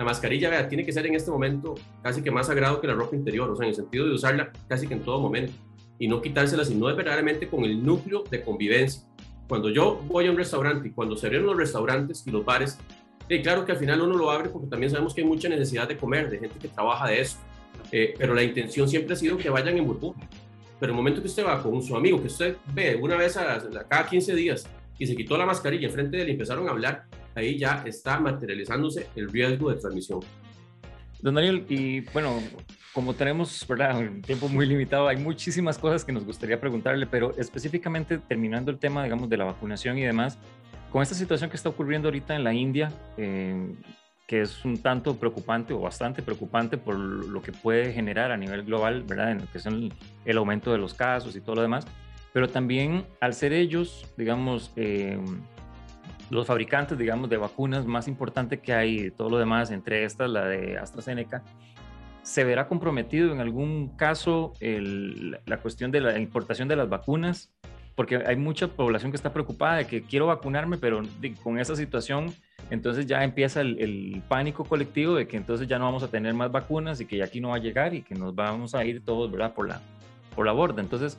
[0.00, 2.94] la mascarilla, vea, tiene que ser en este momento casi que más sagrado que la
[2.94, 5.52] ropa interior, o sea, en el sentido de usarla casi que en todo momento
[5.98, 9.02] y no quitársela, sino verdaderamente con el núcleo de convivencia.
[9.46, 12.78] Cuando yo voy a un restaurante y cuando se abren los restaurantes y los bares,
[13.28, 15.86] eh, claro que al final uno lo abre porque también sabemos que hay mucha necesidad
[15.86, 17.36] de comer, de gente que trabaja de eso,
[17.92, 20.20] eh, pero la intención siempre ha sido que vayan en burbuja.
[20.78, 23.56] Pero el momento que usted va con su amigo, que usted ve una vez a,
[23.56, 24.66] a cada 15 días
[25.00, 28.20] y se quitó la mascarilla enfrente de él y empezaron a hablar, ahí ya está
[28.20, 30.20] materializándose el riesgo de transmisión.
[31.22, 32.38] Don Daniel, y bueno,
[32.92, 33.98] como tenemos ¿verdad?
[33.98, 38.78] un tiempo muy limitado, hay muchísimas cosas que nos gustaría preguntarle, pero específicamente terminando el
[38.78, 40.38] tema, digamos, de la vacunación y demás,
[40.92, 43.72] con esta situación que está ocurriendo ahorita en la India, eh,
[44.26, 48.64] que es un tanto preocupante o bastante preocupante por lo que puede generar a nivel
[48.64, 49.32] global, ¿verdad?
[49.32, 49.94] En lo que es el,
[50.26, 51.86] el aumento de los casos y todo lo demás,
[52.32, 55.18] pero también al ser ellos, digamos, eh,
[56.30, 60.44] los fabricantes, digamos, de vacunas más importantes que hay, todo lo demás, entre estas la
[60.44, 61.42] de AstraZeneca,
[62.22, 67.52] ¿se verá comprometido en algún caso la cuestión de la importación de las vacunas?
[67.96, 71.02] Porque hay mucha población que está preocupada de que quiero vacunarme, pero
[71.42, 72.32] con esa situación,
[72.70, 76.52] entonces ya empieza el, pánico colectivo de que entonces ya no vamos a tener más
[76.52, 79.04] vacunas y que ya aquí no va a llegar y que nos vamos a ir
[79.04, 79.52] todos, ¿verdad?
[79.52, 79.80] Por la,
[80.34, 80.80] por la borda.
[80.80, 81.18] Entonces,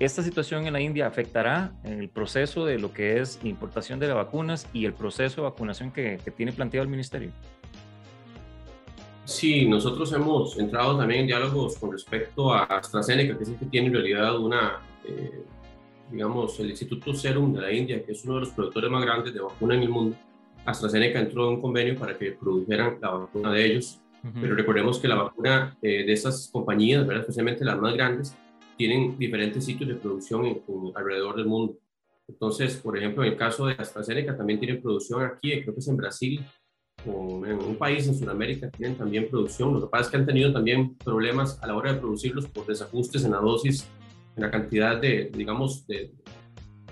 [0.00, 4.16] esta situación en la India afectará el proceso de lo que es importación de las
[4.16, 7.30] vacunas y el proceso de vacunación que, tiene planteado el ministerio.
[9.24, 13.66] Sí, nosotros hemos entrado también en diálogos con respecto a AstraZeneca, que es el que
[13.66, 15.44] tiene en realidad una, eh,
[16.10, 19.32] digamos, el Instituto Serum de la India, que es uno de los productores más grandes
[19.32, 20.16] de vacuna en el mundo.
[20.66, 24.00] AstraZeneca entró en un convenio para que produjeran la vacuna de ellos,
[24.40, 28.34] pero recordemos que la vacuna eh, de esas compañías, especialmente las más grandes,
[28.76, 30.62] tienen diferentes sitios de producción en,
[30.94, 31.78] alrededor del mundo.
[32.26, 35.88] Entonces, por ejemplo, en el caso de AstraZeneca también tienen producción aquí, creo que es
[35.88, 36.44] en Brasil,
[37.06, 39.74] o en un país en Sudamérica tienen también producción.
[39.74, 42.66] Lo que pasa es que han tenido también problemas a la hora de producirlos por
[42.66, 43.86] desajustes en la dosis,
[44.36, 46.12] en la cantidad de, digamos, de,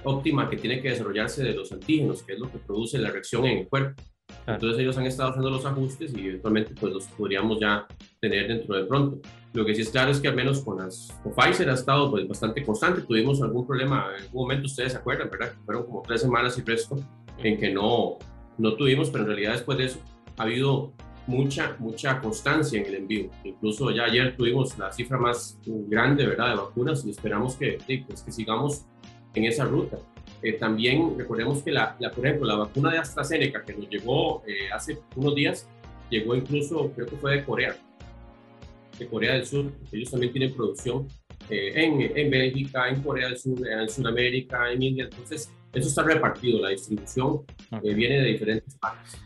[0.05, 3.45] óptima que tiene que desarrollarse de los antígenos, que es lo que produce la reacción
[3.47, 4.03] en el cuerpo.
[4.46, 7.87] Entonces ellos han estado haciendo los ajustes y eventualmente pues los podríamos ya
[8.20, 9.20] tener dentro de pronto.
[9.52, 12.26] Lo que sí es claro es que al menos con, las, Pfizer ha estado pues,
[12.26, 13.02] bastante constante.
[13.02, 15.52] Tuvimos algún problema en algún momento, ustedes se acuerdan, ¿verdad?
[15.64, 16.96] Fueron como tres semanas y resto
[17.38, 18.18] en que no,
[18.59, 20.00] no tuvimos, pero en realidad después de eso
[20.37, 20.92] ha habido
[21.26, 23.31] mucha, mucha constancia en el envío.
[23.44, 28.22] Incluso ya ayer tuvimos la cifra más grande, ¿verdad?, de vacunas y esperamos que, pues,
[28.22, 28.87] que sigamos
[29.35, 29.98] en esa ruta.
[30.42, 34.42] Eh, también recordemos que, la, la, por ejemplo, la vacuna de AstraZeneca que nos llegó
[34.46, 35.68] eh, hace unos días,
[36.11, 37.76] llegó incluso, creo que fue de Corea,
[38.98, 41.07] de Corea del Sur, ellos también tienen producción
[41.48, 46.02] eh, en, en Bélgica, en Corea del Sur, en Sudamérica, en India, entonces eso está
[46.02, 47.42] repartido, la distribución
[47.83, 49.18] viene de diferentes partes.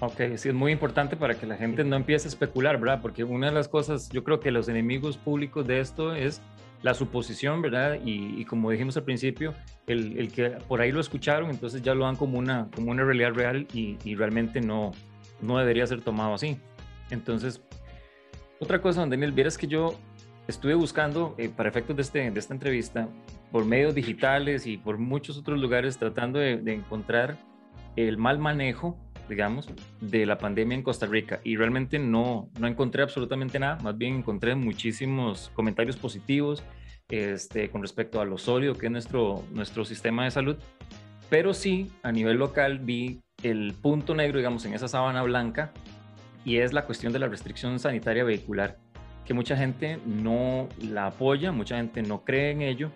[0.00, 3.00] Ok, sí, es muy importante para que la gente no empiece a especular, ¿verdad?
[3.00, 6.42] Porque una de las cosas, yo creo que los enemigos públicos de esto es
[6.84, 7.98] la suposición, ¿verdad?
[8.04, 9.54] Y, como dijimos al principio,
[9.86, 13.32] el, que por ahí lo escucharon, entonces ya lo dan como una, como una realidad
[13.32, 14.92] real y, realmente no,
[15.40, 16.58] no debería ser tomado así.
[17.08, 17.62] Entonces,
[18.60, 19.98] otra cosa, don Daniel, vieras que yo
[20.46, 23.08] estuve buscando, eh, para efectos de, este, de esta entrevista,
[23.50, 27.38] por medios digitales y por muchos otros lugares, tratando de encontrar
[27.96, 29.68] el mal manejo digamos,
[30.00, 31.40] de la pandemia en Costa Rica.
[31.44, 36.62] Y realmente no, no encontré absolutamente nada, más bien encontré muchísimos comentarios positivos
[37.08, 40.56] este, con respecto a lo sólido que es nuestro, nuestro sistema de salud,
[41.28, 45.72] pero sí a nivel local vi el punto negro, digamos, en esa sábana blanca
[46.44, 48.78] y es la cuestión de la restricción sanitaria vehicular,
[49.24, 52.90] que mucha gente no la apoya, mucha gente no cree en ello,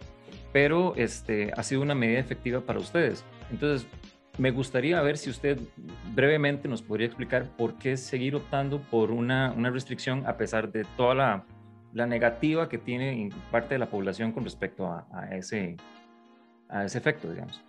[0.53, 3.25] pero este, ha sido una medida efectiva para ustedes.
[3.51, 3.89] Entonces,
[4.39, 5.59] me gustaría ver si usted
[6.15, 10.85] brevemente nos podría explicar por qué seguir optando por una, una restricción a pesar de
[10.97, 11.47] toda la,
[11.93, 15.77] la, negativa que tiene parte de la población con respecto a, ese,
[16.69, 17.61] a ese efecto, digamos.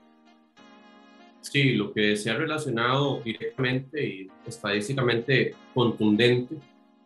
[1.41, 6.55] Sí, lo que se ha relacionado directamente y estadísticamente contundente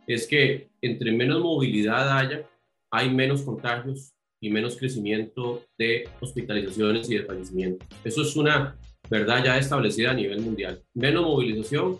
[0.06, 2.44] es que entre menos movilidad haya,
[2.92, 7.88] hay menos contagios y menos crecimiento de hospitalizaciones y de fallecimientos.
[8.04, 8.76] Eso es una
[9.14, 9.44] ¿verdad?
[9.46, 10.82] Ya establecida a nivel mundial.
[10.96, 12.00] Menos movilización,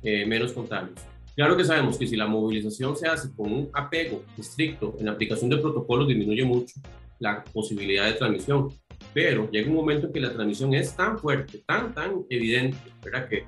[0.00, 1.00] eh, menos contagios.
[1.34, 5.12] Claro que sabemos que si la movilización se hace con un apego estricto en la
[5.12, 6.74] aplicación de protocolos, disminuye mucho
[7.18, 8.68] la posibilidad de transmisión.
[9.12, 13.28] Pero llega un momento en que la transmisión es tan fuerte, tan, tan evidente, ¿verdad?
[13.28, 13.44] Que,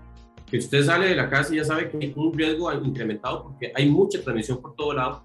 [0.51, 3.71] que usted sale de la casa y ya sabe que hay un riesgo incrementado porque
[3.77, 5.23] hay mucha transmisión por todo lado,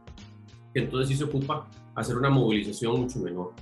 [0.75, 3.54] que entonces sí se ocupa hacer una movilización mucho menor.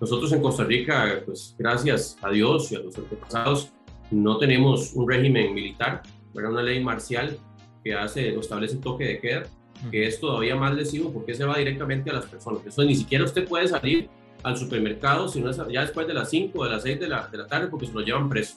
[0.00, 3.72] Nosotros en Costa Rica, pues gracias a Dios y a los antepasados,
[4.10, 6.02] no tenemos un régimen militar,
[6.34, 7.38] pero una ley marcial
[7.82, 9.42] que hace o establece toque de queda,
[9.90, 12.66] que es todavía más lesivo porque se va directamente a las personas.
[12.66, 14.08] Eso ni siquiera usted puede salir
[14.42, 17.38] al supermercado sino ya después de las 5 o de las 6 de la, de
[17.38, 18.56] la tarde porque se lo llevan preso.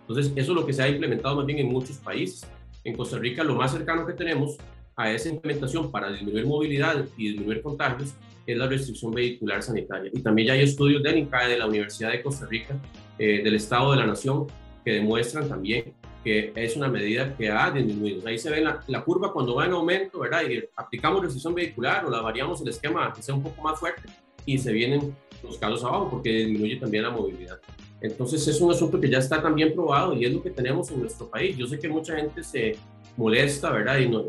[0.00, 2.46] Entonces, eso es lo que se ha implementado más bien en muchos países.
[2.82, 4.56] En Costa Rica, lo más cercano que tenemos
[4.96, 8.14] a esa implementación para disminuir movilidad y disminuir contagios
[8.46, 10.10] es la restricción vehicular sanitaria.
[10.12, 12.74] Y también ya hay estudios del INCAE, de la Universidad de Costa Rica,
[13.18, 14.46] eh, del Estado de la Nación,
[14.88, 15.92] que demuestran también
[16.24, 18.26] que es una medida que ha disminuido.
[18.26, 20.42] Ahí se ve la, la, curva cuando va en aumento, ¿verdad?
[20.48, 24.02] Y aplicamos restricción vehicular o la variamos el esquema que sea un poco más fuerte
[24.46, 27.60] y se vienen los casos abajo porque disminuye también la movilidad.
[28.00, 31.00] Entonces es un asunto que ya está también probado y es lo que tenemos en
[31.00, 31.54] nuestro país.
[31.54, 32.76] Yo sé que mucha gente se
[33.18, 33.98] molesta, ¿verdad?
[33.98, 34.24] Y no,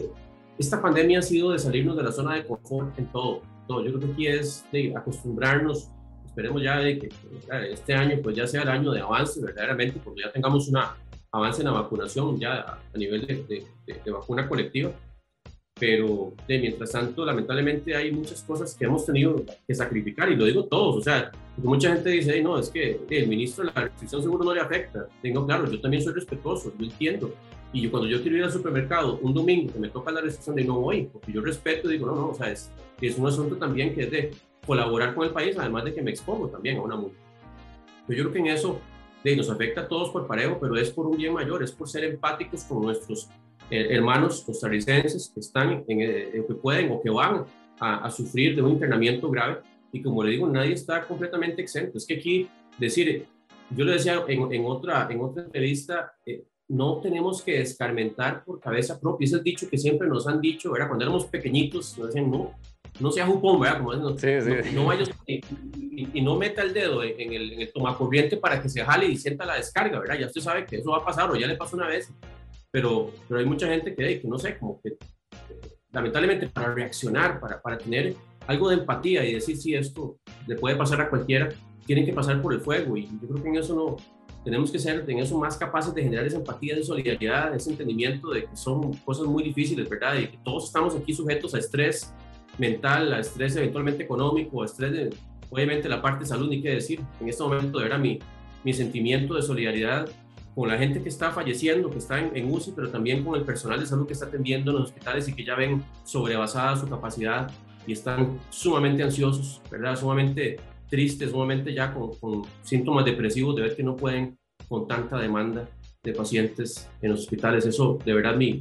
[0.57, 3.41] esta pandemia ha sido de salirnos de la zona de confort en todo.
[3.65, 3.85] todo.
[3.85, 5.89] Yo creo que aquí es de acostumbrarnos,
[6.29, 7.09] esperemos ya de que
[7.71, 10.77] este año pues ya sea el año de avance verdaderamente, porque ya tengamos un
[11.31, 14.91] avance en la vacunación ya a nivel de, de vacuna colectiva
[15.79, 20.45] pero de mientras tanto, lamentablemente hay muchas cosas que hemos tenido que sacrificar, y lo
[20.45, 24.43] digo todos, o sea, mucha gente dice, no, es que el ministro la restricción seguro
[24.43, 25.07] no le afecta.
[25.21, 27.33] Tengo claro, yo también soy respetuoso, yo entiendo.
[27.71, 30.55] Y yo, cuando yo quiero ir al supermercado un domingo que me toca la restricción
[30.55, 33.55] de no voy, porque yo respeto digo, no, no, o sea, es, es un asunto
[33.57, 34.31] también que es de
[34.69, 37.17] colaborar con el país, además de que me expongo también a una multa.
[38.07, 38.79] Yo creo que en eso
[39.23, 41.89] de, nos afecta a todos por parejo, pero es por un bien mayor, es por
[41.89, 43.27] ser empáticos con nuestros
[43.71, 47.45] eh, hermanos costarricenses que están en, eh, que pueden o que van
[47.79, 51.97] a, sufrir de un internamiento grave y como le digo, nadie está completamente exento.
[51.97, 53.25] Es que aquí decir,
[53.75, 58.59] yo le decía en, en otra, en otra entrevista, eh, no tenemos que escarmentar por
[58.59, 59.25] cabeza propia.
[59.25, 60.89] Ese es el dicho que siempre nos han dicho, ¿verdad?
[60.89, 62.53] Cuando éramos pequeñitos, nos decían, no,
[62.99, 63.77] no sea jupón, ¿verdad?
[63.79, 64.71] Como no, sí, sí.
[64.73, 65.41] no, vayas y,
[66.17, 69.17] y, no meta el dedo en el, en el tomacorriente para que se jale y
[69.17, 70.19] sienta la descarga, ¿verdad?
[70.19, 72.13] Ya usted sabe que eso va a pasar o ya le pasó una vez
[72.71, 74.97] pero, pero hay mucha gente que, que no sé, como que
[75.91, 78.15] lamentablemente para reaccionar, para, para tener
[78.47, 81.49] algo de empatía y decir si esto le puede pasar a cualquiera,
[81.85, 83.97] tienen que pasar por el fuego y yo creo que en eso no,
[84.43, 88.29] tenemos que ser en eso más capaces de generar esa empatía, esa solidaridad, ese entendimiento
[88.29, 90.15] de que son cosas muy difíciles, ¿verdad?
[90.15, 92.13] Y que todos estamos aquí sujetos a estrés
[92.59, 95.09] mental, a estrés eventualmente económico, a estrés de,
[95.49, 97.01] obviamente la parte de salud, ni qué decir.
[97.19, 98.19] En este momento, verdad, mi,
[98.63, 100.09] mi sentimiento de solidaridad
[100.55, 103.79] con la gente que está falleciendo, que está en, UCI, pero también con el personal
[103.79, 107.49] de salud que está atendiendo en los hospitales y que ya ven sobrevasada su capacidad
[107.87, 109.95] y están sumamente ansiosos, ¿verdad?
[109.95, 110.57] Sumamente
[110.89, 115.69] tristes, sumamente ya con, síntomas depresivos de ver que no pueden con tanta demanda
[116.03, 117.65] de pacientes en los hospitales.
[117.65, 118.59] Eso, de verdad, mi,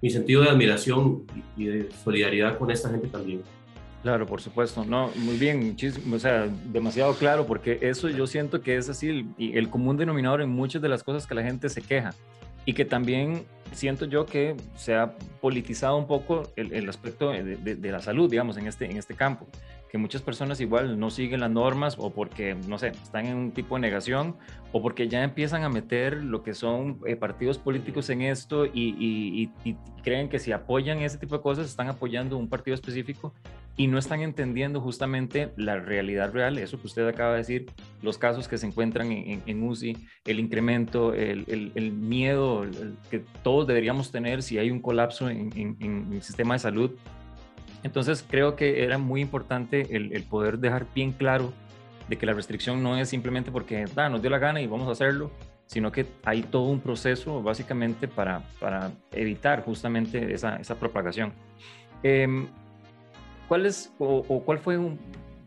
[0.00, 1.24] mi sentido de admiración
[1.56, 3.42] y de solidaridad con esta gente también.
[4.02, 4.84] Claro, por supuesto.
[4.84, 5.76] No, muy bien,
[6.12, 10.40] o sea, demasiado claro, porque eso yo siento que es así el, el, común denominador
[10.40, 12.14] en muchas de las cosas que la gente se queja
[12.64, 17.56] y que también siento yo que se ha politizado un poco el, el aspecto de,
[17.56, 19.46] de, la salud, digamos, en este, en este campo
[19.90, 23.50] que muchas personas igual no siguen las normas o porque, no sé, están en un
[23.50, 24.36] tipo de negación
[24.72, 29.50] o porque ya empiezan a meter lo que son eh, partidos políticos en esto y,
[30.02, 33.34] creen que si apoyan ese tipo de cosas están apoyando un partido específico
[33.76, 37.66] y no están entendiendo justamente la realidad real, eso que usted acaba de decir,
[38.00, 42.64] los casos que se encuentran en, UCI, el incremento, el, miedo
[43.10, 46.92] que todos deberíamos tener si hay un colapso en, en el sistema de salud
[47.82, 51.52] entonces creo que era muy importante el, poder dejar bien claro
[52.08, 54.88] de que la restricción no es simplemente porque ah, nos dio la gana y vamos
[54.88, 55.30] a hacerlo,
[55.66, 61.32] sino que hay todo un proceso básicamente para, para evitar justamente esa, esa propagación.
[62.02, 62.46] Eh,
[63.48, 64.78] ¿Cuál es o, cuál fue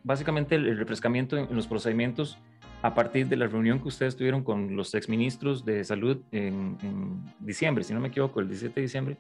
[0.04, 2.38] básicamente el, refrescamiento en, los procedimientos
[2.82, 7.24] a partir de la reunión que ustedes tuvieron con los exministros de salud en, en
[7.40, 9.18] diciembre, si no me equivoco, el 17 de diciembre?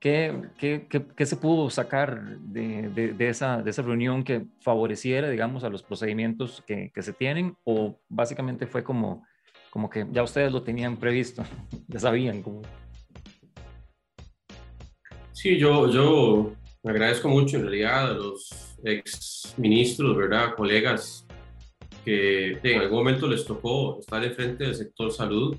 [0.00, 5.64] ¿Qué, qué, qué, se pudo sacar de, de, esa, de esa reunión que favoreciera, digamos,
[5.64, 7.56] a los procedimientos que, que, se tienen?
[7.64, 9.26] ¿O básicamente fue como,
[9.70, 11.42] como que ya ustedes lo tenían previsto,
[11.88, 12.62] ya sabían cómo?
[15.32, 16.52] Sí, yo, yo
[16.84, 20.54] agradezco mucho en realidad a los ex ministros, ¿verdad?
[20.54, 21.26] Colegas
[22.04, 25.56] que en algún momento les tocó estar de frente del sector salud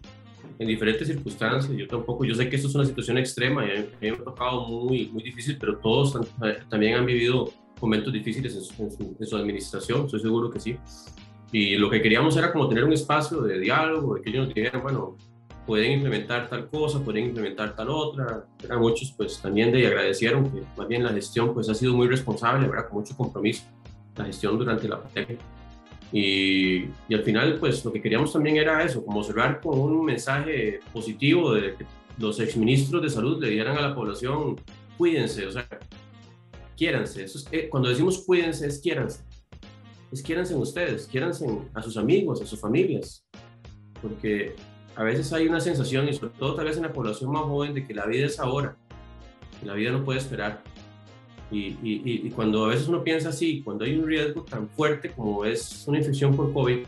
[0.60, 1.76] en diferentes circunstancias.
[1.76, 4.18] Yo tampoco, yo sé que esto es una situación extrema y a mí me ha
[4.18, 6.18] tocado muy, muy difícil, pero todos
[6.70, 10.78] también han vivido momentos difíciles en su, administración, estoy seguro que sí.
[11.52, 14.54] Y lo que queríamos era como tener un espacio de diálogo, de que ellos nos
[14.54, 15.16] dijeran, bueno,
[15.66, 18.46] pueden implementar tal cosa, pueden implementar tal otra.
[18.62, 22.08] Eran muchos, pues también de agradecieron que más bien la gestión pues ha sido muy
[22.08, 22.90] responsable, ¿verdad?
[22.90, 23.64] Con mucho compromiso,
[24.18, 25.38] la gestión durante la pandemia.
[26.12, 30.06] Y, y, al final, pues lo que queríamos también era eso, como cerrar con un
[30.06, 31.86] mensaje positivo de que
[32.18, 34.60] los exministros de salud le dieran a la población,
[34.98, 35.68] cuídense, o sea,
[36.76, 37.24] quiéranse.
[37.24, 39.24] Eso es, eh, cuando decimos cuídense, es quiéranse.
[40.12, 43.26] Es quiéranse en ustedes, quiéranse a sus amigos, a sus familias.
[44.02, 44.56] Porque
[44.96, 47.74] a veces hay una sensación, y sobre todo tal vez en la población más joven,
[47.74, 48.78] de que la vida es ahora.
[49.64, 50.64] La vida no puede esperar.
[51.52, 55.10] Y, y, y, cuando a veces uno piensa así, cuando hay un riesgo tan fuerte
[55.10, 56.86] como es una infección por COVID,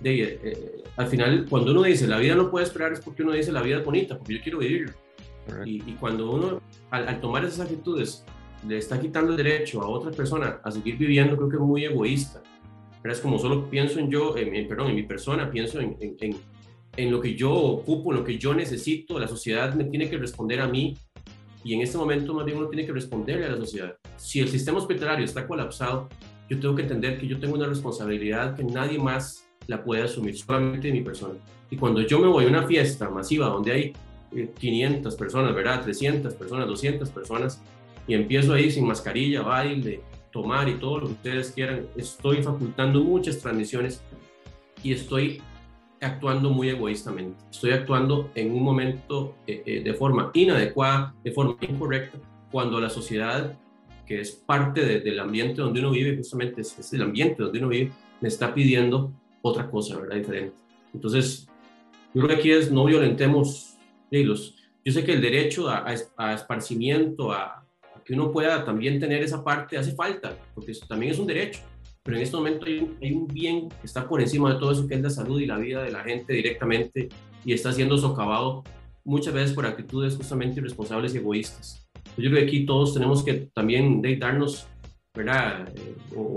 [0.00, 3.22] de, eh, eh, al final, cuando uno dice la vida no puede esperar, es porque
[3.22, 4.94] uno dice la vida es bonita, porque yo quiero vivirla.
[5.64, 8.24] Y, y, cuando uno, al, tomar esas actitudes,
[8.66, 11.84] le está quitando el derecho a otra persona a seguir viviendo, creo que es muy
[11.84, 12.42] egoísta.
[13.02, 16.36] Pero es como solo pienso en yo, en, perdón, en mi persona, pienso en, en,
[16.96, 20.16] en, lo que yo ocupo, en lo que yo necesito, la sociedad me tiene que
[20.16, 20.96] responder a mí
[21.64, 23.96] y en este momento más bien uno tiene que responderle a la sociedad.
[24.16, 26.08] Si el sistema hospitalario está colapsado,
[26.48, 30.36] yo tengo que entender que yo tengo una responsabilidad que nadie más la puede asumir,
[30.36, 31.34] solamente mi persona.
[31.70, 33.92] Y cuando yo me voy a una fiesta masiva donde hay
[34.58, 35.82] 500 eh, personas, ¿verdad?
[35.82, 37.62] 300 personas, 200 personas,
[38.06, 43.02] y empiezo ahí sin mascarilla, baile, tomar y todo lo que ustedes quieran, estoy facultando
[43.02, 44.02] muchas transmisiones
[44.82, 45.40] y estoy
[46.04, 47.42] actuando muy egoístamente.
[47.50, 52.18] Estoy actuando en un momento eh, eh, de forma inadecuada, de forma incorrecta,
[52.50, 53.58] cuando la sociedad,
[54.06, 57.68] que es parte del ambiente donde uno vive, justamente es, es, el ambiente donde uno
[57.68, 60.16] vive, me está pidiendo otra cosa, ¿verdad?
[60.16, 60.54] Diferente.
[60.92, 61.48] Entonces,
[62.14, 63.74] yo creo que aquí es no violentemos
[64.84, 65.84] yo sé que el derecho a,
[66.16, 67.66] a, esparcimiento, a,
[68.04, 71.60] que uno pueda también tener esa parte, hace falta, porque eso también es un derecho.
[72.04, 74.72] Pero en este momento hay un, hay un, bien que está por encima de todo
[74.72, 77.08] eso, que es la salud y la vida de la gente directamente,
[77.44, 78.62] y está siendo socavado
[79.04, 81.88] muchas veces por actitudes justamente irresponsables y egoístas.
[82.16, 84.66] Yo creo que aquí todos tenemos que también de darnos,
[85.14, 85.68] ¿verdad?
[85.74, 86.36] Eh, o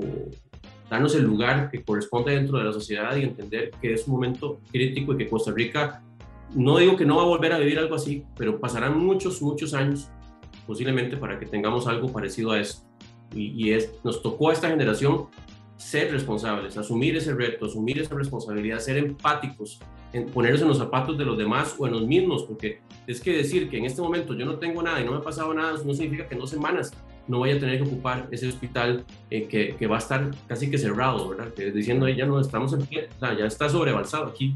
[0.90, 4.62] darnos el lugar que corresponde dentro de la sociedad y entender que es un momento
[4.72, 6.02] crítico y que Costa Rica
[6.56, 9.74] no digo que no va a volver a vivir algo así, pero pasarán muchos, muchos
[9.74, 10.10] años
[10.66, 12.86] posiblemente para que tengamos algo parecido a esto.
[13.36, 15.28] Y, es, nos tocó a esta generación
[15.78, 19.80] ser responsables, asumir ese reto, asumir esa responsabilidad, ser empáticos,
[20.14, 23.32] en ponerse en los zapatos de los demás o en los mismos, porque es que
[23.34, 25.74] decir que en este momento yo no tengo nada y no me ha pasado nada,
[25.84, 26.92] no significa que en dos semanas
[27.28, 30.72] no vaya a tener que ocupar ese hospital eh, que, que, va a estar casi
[30.72, 31.54] que cerrado, ¿verdad?
[31.54, 34.56] Que diciendo, ya no estamos en pie, ya está sobrebalsado aquí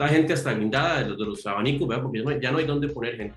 [0.00, 2.02] está gente hasta guindada de los, de los abanicos, ¿verdad?
[2.02, 3.36] Porque ya no, hay dónde poner gente.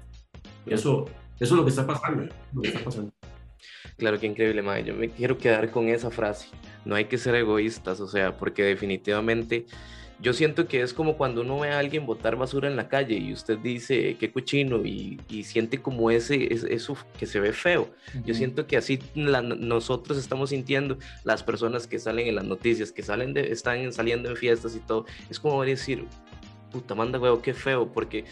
[0.65, 1.05] Y eso,
[1.37, 3.11] eso es lo que está pasando, lo que está pasando.
[3.97, 4.83] Claro, qué increíble, Mae.
[4.85, 6.47] Yo me quiero quedar con esa frase.
[6.85, 9.65] No hay que ser egoístas, o sea, porque definitivamente
[10.23, 13.17] yo siento que es como cuando uno ve a alguien botar basura en la calle
[13.17, 17.89] y usted dice qué cochino y, y siente como ese, eso que se ve feo.
[18.25, 23.03] Yo siento que así nosotros estamos sintiendo las personas que salen en las noticias, que
[23.03, 25.05] salen de, están saliendo en fiestas y todo.
[25.29, 26.05] Es como decir,
[26.71, 28.23] puta, manda huevo, qué feo, porque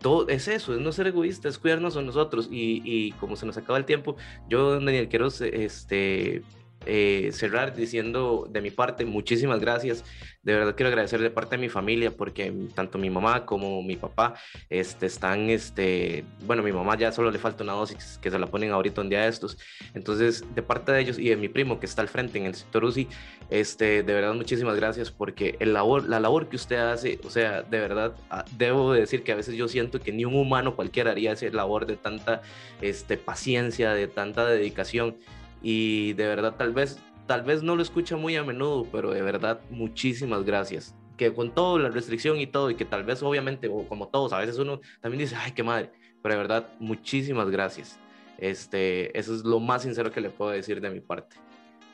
[0.00, 2.48] todo es eso, es no ser egoísta, es cuidarnos a nosotros.
[2.48, 4.16] Y, y como se nos acaba el tiempo,
[4.48, 6.42] yo, Daniel, quiero este,
[6.86, 10.04] eh, cerrar diciendo de mi parte muchísimas gracias.
[10.42, 13.96] De verdad quiero agradecer de parte de mi familia porque tanto mi mamá como mi
[13.96, 14.34] papá
[14.68, 18.46] este, están, este, bueno, mi mamá ya solo le falta una dosis que se la
[18.46, 19.56] ponen ahorita un día de estos.
[19.94, 22.54] Entonces, de parte de ellos y de mi primo que está al frente en el
[22.54, 23.08] sector UCI,
[23.48, 27.62] este, de verdad muchísimas gracias porque el labor, la labor que usted hace, o sea,
[27.62, 31.12] de verdad, ah, debo decir que a veces yo siento que ni un humano cualquiera
[31.12, 32.42] haría esa labor de tanta
[32.80, 35.16] este, paciencia, de tanta dedicación
[35.64, 39.22] y de verdad tal vez tal vez no lo escucha muy a menudo, pero de
[39.22, 40.94] verdad muchísimas gracias.
[41.16, 44.32] Que con toda la restricción y todo, y que tal vez obviamente, o como todos,
[44.32, 45.90] a veces uno también dice, ay, qué madre,
[46.22, 47.98] pero de verdad muchísimas gracias.
[48.38, 51.36] Este, eso es lo más sincero que le puedo decir de mi parte.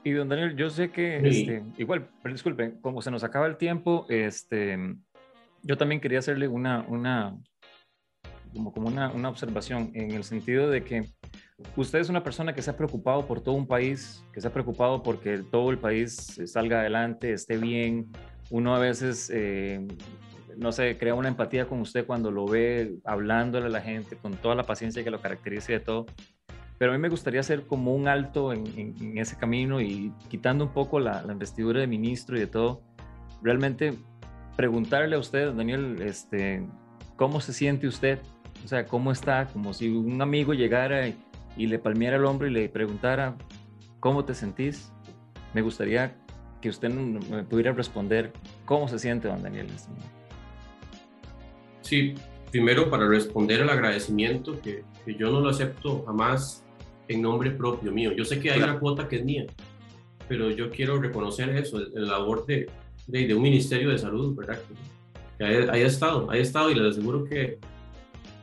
[0.03, 3.59] Y don Daniel, yo sé que, este, igual, pero disculpen, como se nos acaba el
[3.59, 4.79] tiempo, este,
[5.63, 7.37] yo también quería hacerle una, una,
[8.53, 11.11] como, como una, una observación en el sentido de que
[11.77, 14.53] usted es una persona que se ha preocupado por todo un país, que se ha
[14.53, 18.11] preocupado porque todo el país salga adelante, esté bien.
[18.51, 19.87] Uno a veces, eh,
[20.57, 24.33] no sé, crea una empatía con usted cuando lo ve hablándole a la gente con
[24.35, 26.07] toda la paciencia que lo caracteriza y de todo.
[26.79, 30.73] Pero a mí me gustaría hacer como un alto en, ese camino y quitando un
[30.73, 32.83] poco la, la, investidura de ministro y de todo,
[33.43, 33.99] realmente
[34.57, 36.67] preguntarle a usted, Daniel, este,
[37.17, 38.19] ¿cómo se siente usted?
[38.65, 39.47] O sea, ¿cómo está?
[39.47, 41.17] Como si un amigo llegara y
[41.57, 43.37] y le palmeara el hombro y le preguntara,
[44.01, 44.93] ¿cómo te sentís?
[45.55, 46.17] Me gustaría
[46.61, 48.33] que usted me pudiera responder
[48.65, 49.67] cómo se siente, don Daniel.
[51.83, 52.15] Sí,
[52.51, 56.65] primero para responder al agradecimiento, que, que, yo no lo acepto jamás
[57.09, 58.13] en nombre propio mío.
[58.13, 59.47] Yo sé que hay una cuota que es mía,
[60.29, 62.69] pero yo quiero reconocer eso, el, labor de,
[63.07, 64.61] de, un Ministerio de Salud, ¿verdad?
[65.39, 67.59] Que, haya, haya, estado, haya estado y les aseguro que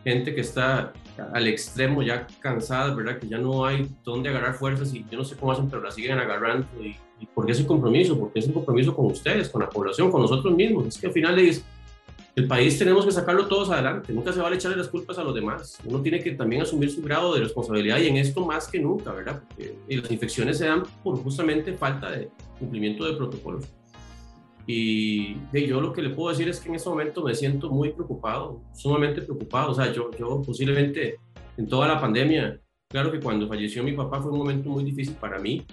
[0.08, 0.94] gente que está
[1.34, 3.20] al extremo, ya cansadas, ¿verdad?
[3.20, 5.92] Que ya no hay dónde agarrar fuerzas y yo no sé cómo hacen, pero la
[5.92, 6.68] siguen agarrando.
[6.82, 8.18] ¿Y, y por qué ese compromiso?
[8.18, 10.88] Porque es un compromiso con ustedes, con la población, con nosotros mismos.
[10.88, 11.64] Es que al final es,
[12.38, 15.34] el país tenemos que sacarlo todos adelante, nunca se vale echarle las culpas a los
[15.34, 18.80] demás, uno tiene que también asumir su grado de responsabilidad y en esto más que
[18.80, 19.42] nunca, ¿verdad?
[19.48, 22.30] Porque las infecciones se dan por justamente falta de
[22.60, 23.66] cumplimiento de protocolos.
[24.70, 27.94] Y yo lo que le puedo decir es que en este momento me siento muy
[27.94, 29.72] preocupado, sumamente preocupado.
[29.72, 31.20] O sea, yo, yo posiblemente
[31.56, 32.60] en toda la pandemia,
[32.90, 35.66] claro que cuando falleció mi papá fue un momento muy difícil para mí.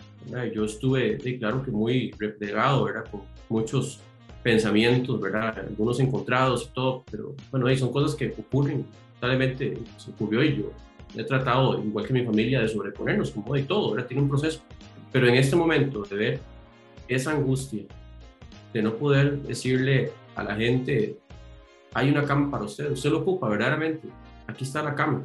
[0.55, 3.05] Yo estuve, claro que muy replegado, ¿verdad?
[3.11, 4.01] Con muchos
[4.45, 5.59] pensamientos, ¿verdad?
[5.59, 8.87] Algunos encontrados y todo, pero bueno, ahí son cosas que ocurren.
[9.21, 10.73] Lamentablemente se ocurrió y yo
[11.17, 14.07] he tratado, igual que mi familia, de sobreponernos, como de todo, ¿verdad?
[14.07, 14.61] Tiene un proceso.
[15.11, 16.41] Pero en este momento de ver
[17.09, 17.85] esa angustia,
[18.75, 21.17] de no poder decirle a la gente,
[21.95, 24.09] hay una cama para usted, usted lo ocupa verdaderamente,
[24.49, 25.25] aquí está la cama.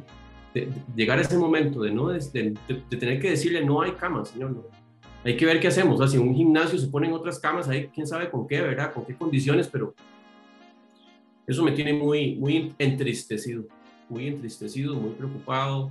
[0.54, 4.24] De, llegar a ese momento de, no, de, de, tener que decirle, no hay cama,
[4.24, 4.64] señor, no.
[5.24, 6.00] Hay que ver qué hacemos.
[6.00, 8.94] O si un gimnasio se ponen otras camas, ahí quién sabe con qué, ¿verdad?
[8.94, 9.94] Con qué condiciones, pero
[11.46, 13.64] eso me tiene muy, muy entristecido,
[14.08, 15.90] muy entristecido, muy preocupado.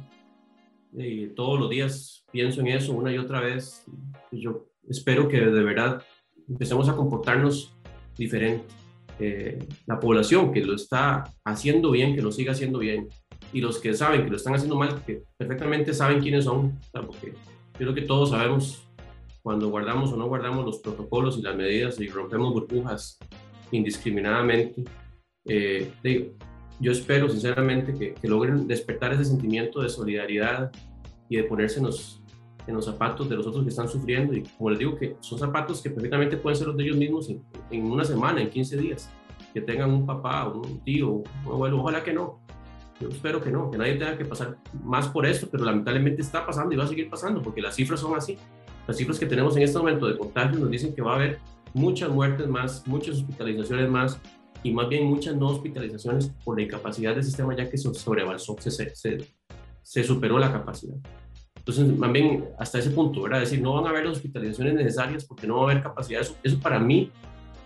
[1.36, 3.86] Todos los días pienso en eso una y otra vez.
[4.32, 6.02] Yo espero que de verdad
[6.50, 7.76] empecemos a comportarnos
[8.18, 8.66] diferente.
[9.20, 13.08] Eh, la población que lo está haciendo bien, que lo siga haciendo bien,
[13.52, 17.34] y los que saben que lo están haciendo mal, que perfectamente saben quiénes son, porque
[17.34, 18.88] yo creo que todos sabemos
[19.42, 23.18] cuando guardamos o no guardamos los protocolos y las medidas y rompemos burbujas
[23.72, 24.84] indiscriminadamente.
[25.46, 25.92] Eh,
[26.80, 30.72] yo espero sinceramente que, que, logren despertar ese sentimiento de solidaridad
[31.30, 31.82] y de ponerse
[32.86, 35.90] zapatos de los otros que están sufriendo y como les digo que son zapatos que
[35.90, 39.10] perfectamente pueden ser los de ellos mismos en, una semana, en 15 días,
[39.54, 42.40] que tengan un papá, un tío, un abuelo, ojalá que no.
[43.00, 46.46] Yo espero que no, que nadie tenga que pasar más por esto, pero lamentablemente está
[46.46, 48.38] pasando y va a seguir pasando porque las cifras son así.
[48.88, 51.40] Las cifras que tenemos en este momento de contagios nos dicen que va a haber
[51.74, 54.20] muchas muertes más, muchas hospitalizaciones más
[54.64, 58.58] y más bien muchas no hospitalizaciones por la incapacidad del sistema ya que se sobrebalsó,
[58.60, 59.18] se, se,
[59.82, 60.98] se superó la capacidad.
[61.70, 63.44] Entonces, más bien hasta ese punto, ¿verdad?
[63.44, 66.22] Es decir, no van a haber las hospitalizaciones necesarias porque no va a haber capacidad.
[66.22, 67.12] Eso, eso para mí,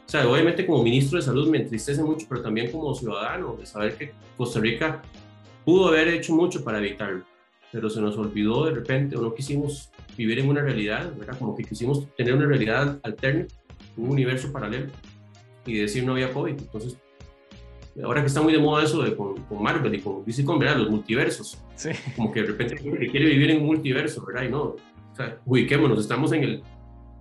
[0.05, 3.65] o sea, obviamente como ministro de salud me entristece mucho, pero también como ciudadano, de
[3.65, 5.01] saber que Costa Rica
[5.63, 7.23] pudo haber hecho mucho para evitarlo,
[7.71, 11.39] pero se nos olvidó de repente o no quisimos vivir en una realidad, ¿verdad?
[11.39, 13.47] Como que quisimos tener una realidad alterna,
[13.95, 14.87] un universo paralelo
[15.65, 16.59] y decir no había COVID.
[16.59, 16.97] Entonces,
[18.01, 20.77] ahora que está muy de moda eso de con, Marvel y con DC con ¿verdad?
[20.77, 21.61] Los multiversos.
[21.75, 21.89] Sí.
[22.15, 24.43] Como que de repente quiere vivir en un multiverso, ¿verdad?
[24.43, 26.63] Y no, o sea, ubiquémonos, estamos en el,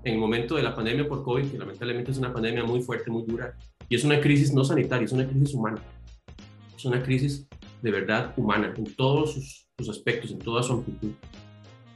[0.04, 3.10] en el momento de la pandemia por COVID, que lamentablemente es una pandemia muy fuerte,
[3.10, 3.54] muy dura,
[3.88, 5.82] y es una crisis no sanitaria, es una crisis humana.
[6.76, 7.46] Es una crisis
[7.82, 11.10] de verdad humana, en todos sus, sus aspectos, en toda su amplitud.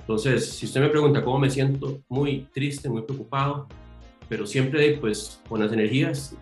[0.00, 3.66] Entonces, si usted me pregunta cómo me siento, muy triste, muy preocupado,
[4.28, 6.36] pero siempre pues con las energías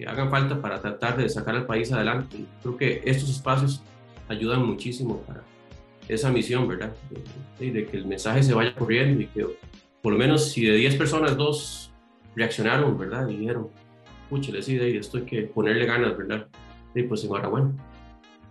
[0.00, 2.46] que hagan falta para tratar de sacar al país adelante.
[2.62, 3.82] Creo que estos espacios
[4.28, 5.42] ayudan muchísimo para
[6.08, 6.92] esa misión, ¿verdad?
[7.58, 9.46] De, que el mensaje se vaya corriendo y que
[10.00, 11.92] por lo menos si de 10 personas, dos
[12.34, 13.28] reaccionaron, ¿verdad?
[13.28, 13.68] Y dijeron,
[14.30, 16.48] pucha, sí, de esto hay que ponerle ganas, ¿verdad?
[16.94, 17.70] Y pues enhorabuena.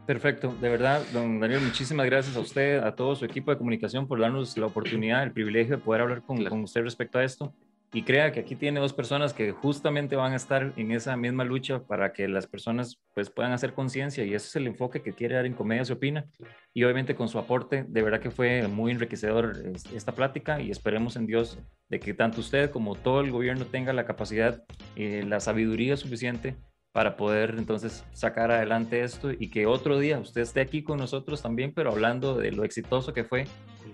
[0.06, 4.08] Perfecto, de verdad, don Daniel, muchísimas gracias a usted, a todo su equipo de comunicación
[4.08, 7.54] por darnos la oportunidad, el privilegio de poder hablar con, con usted respecto a esto
[7.92, 11.44] y crea que aquí tiene dos personas que justamente van a estar en esa misma
[11.44, 15.14] lucha para que las personas pues puedan hacer conciencia y ese es el enfoque que
[15.14, 16.26] quiere dar en Comedia se opina
[16.74, 19.56] y obviamente con su aporte de verdad que fue muy enriquecedor
[19.94, 21.58] esta plática y esperemos en Dios
[21.90, 24.64] de que tanto usted como todo el gobierno tenga la capacidad
[24.96, 26.58] y la sabiduría suficiente
[26.92, 31.42] para poder entonces sacar adelante esto y que otro día usted esté aquí con nosotros
[31.42, 33.46] también, pero hablando de lo exitoso que fue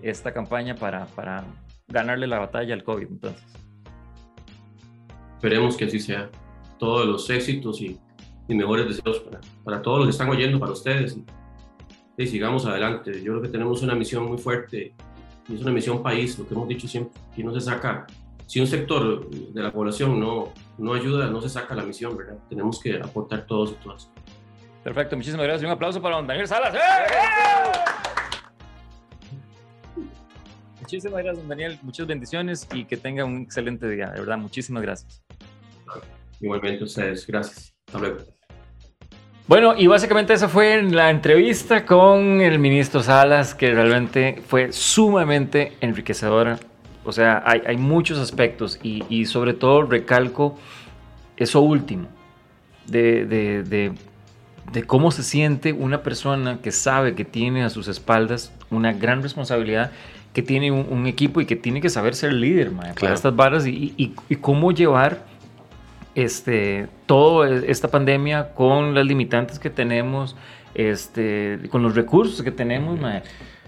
[0.02, 1.44] esta campaña para, para
[1.88, 3.65] ganarle la batalla al COVID entonces.
[5.36, 6.30] Esperemos que así sea.
[6.78, 7.98] Todos los éxitos y,
[8.48, 11.16] mejores deseos para, para, todos los que están oyendo, para ustedes.
[12.18, 13.22] Y, sigamos adelante.
[13.22, 14.94] Yo creo que tenemos una misión muy fuerte
[15.48, 18.06] y es una misión país, lo que hemos dicho siempre, que no se saca.
[18.46, 22.38] Si un sector de la población no, no ayuda, no se saca la misión, ¿verdad?
[22.48, 24.10] Tenemos que aportar todos y todas.
[24.82, 25.64] Perfecto, muchísimas gracias.
[25.66, 26.74] Un aplauso para don Daniel Salas.
[26.74, 26.78] ¡Eh!
[30.80, 31.78] Muchísimas gracias, don Daniel.
[31.82, 34.10] Muchas bendiciones y que tenga un excelente día.
[34.10, 35.25] De verdad, muchísimas gracias.
[36.40, 37.26] Igualmente ustedes.
[37.26, 37.74] Gracias.
[37.86, 38.18] Hasta luego.
[39.48, 45.74] Bueno, y básicamente esa fue la entrevista con el ministro Salas, que realmente fue sumamente
[45.80, 46.58] enriquecedora.
[47.04, 50.58] O sea, hay, hay muchos aspectos y, y, sobre todo recalco
[51.36, 52.08] eso último,
[52.88, 53.92] de, de, de,
[54.72, 59.22] de, cómo se siente una persona que sabe que tiene a sus espaldas una gran
[59.22, 59.92] responsabilidad
[60.32, 63.94] que tiene un, equipo y que tiene que saber ser líder, para estas barras y,
[63.96, 65.24] y, cómo llevar
[66.16, 70.34] este, toda esta pandemia con las limitantes que tenemos,
[70.74, 73.22] este, con los recursos que tenemos, mae,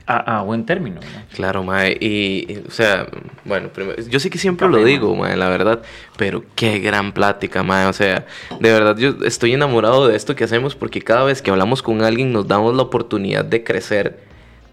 [0.07, 0.96] a, a, buen término.
[0.96, 1.22] ¿no?
[1.34, 1.99] Claro, mae.
[2.01, 3.07] Y, o sea,
[3.44, 5.82] bueno, primero, yo sé que siempre lo digo, mae, la verdad,
[6.16, 7.86] pero qué gran plática, mae.
[7.86, 8.24] O sea,
[8.59, 12.03] de verdad, yo estoy enamorado de esto que hacemos porque cada vez que hablamos con
[12.03, 14.28] alguien nos damos la oportunidad de crecer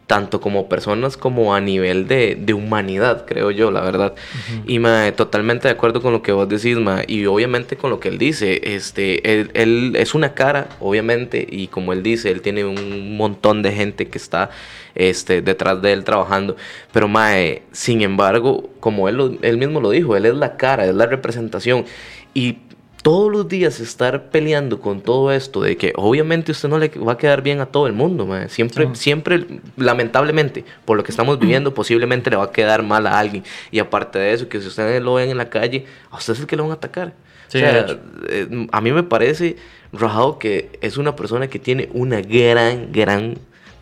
[0.08, 4.14] tanto como personas como a nivel de, de humanidad, creo yo, la verdad.
[4.14, 4.64] Uh -huh.
[4.68, 7.99] Y mae, totalmente de acuerdo con lo que vos decís, mae, y obviamente con lo
[7.99, 8.62] que él dice.
[8.64, 13.64] Este, él, él, es una cara, obviamente, y como él dice, él tiene un montón
[13.64, 14.51] de gente que está
[14.93, 16.56] este, detrás de él trabajando.
[16.91, 20.93] Pero mae, sin embargo, como él, él mismo lo dijo, él es la cara, es
[20.93, 21.86] la representación.
[22.34, 22.58] Y
[23.06, 27.12] todos los días estar peleando con todo esto de que obviamente usted no le va
[27.12, 29.45] a quedar bien a todo el mundo, siempre, siempre,
[29.78, 33.43] lamentablemente, por lo que estamos viviendo, posiblemente le va a quedar mal a alguien.
[33.70, 36.39] Y aparte de eso, que si ustedes lo ven en la calle, a usted es
[36.39, 37.14] el que le van a atacar.
[37.47, 37.86] Sí, o sea,
[38.28, 39.58] eh, a mí me parece,
[39.93, 43.36] Rajado, que es una persona que tiene una gran, gran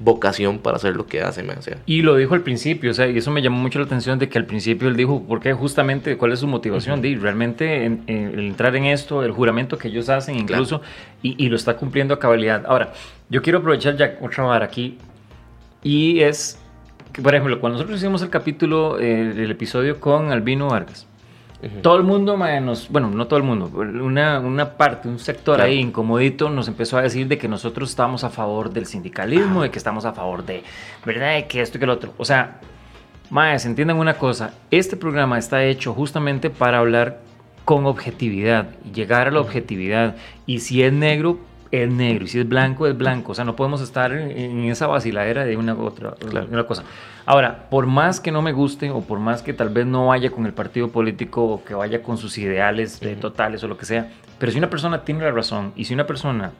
[0.03, 1.77] vocación para hacer lo que hace, me o sea.
[1.85, 4.27] Y lo dijo al principio, o sea, y eso me llamó mucho la atención de
[4.27, 6.99] que al principio él dijo, ¿por qué justamente cuál es su motivación?
[6.99, 7.15] Uh -huh.
[7.15, 10.93] de realmente en, en, el entrar en esto, el juramento que ellos hacen incluso, claro.
[11.21, 12.65] y, y, lo está cumpliendo a cabalidad.
[12.65, 12.93] Ahora,
[13.29, 14.97] yo quiero aprovechar ya otra vara aquí,
[15.83, 16.59] y es,
[17.13, 21.07] que, por ejemplo, cuando nosotros hicimos el capítulo, eh, el episodio con Albino Vargas,
[21.81, 25.69] todo el mundo, nos, bueno, no todo el mundo, una, una parte, un sector claro.
[25.69, 29.63] ahí incomodito nos empezó a decir de que nosotros estamos a favor del sindicalismo, ah.
[29.63, 30.63] de que estamos a favor de,
[31.05, 31.35] ¿verdad?
[31.35, 32.13] De que esto y que lo otro.
[32.17, 32.59] O sea,
[33.29, 37.19] más, entiendan una cosa, este programa está hecho justamente para hablar
[37.65, 40.15] con objetividad, llegar a la objetividad.
[40.45, 41.39] Y si es negro,
[41.73, 43.31] es negro, y si es blanco, es blanco.
[43.31, 46.47] O sea, no podemos estar en, en esa vaciladera de una otra claro.
[46.51, 46.83] una cosa.
[47.25, 50.29] Ahora, por más que no me guste o por más que tal vez no vaya
[50.29, 53.19] con el partido político o que vaya con sus ideales uh -huh.
[53.19, 56.05] totales o lo que sea, pero si una persona tiene la razón y si una
[56.05, 56.51] persona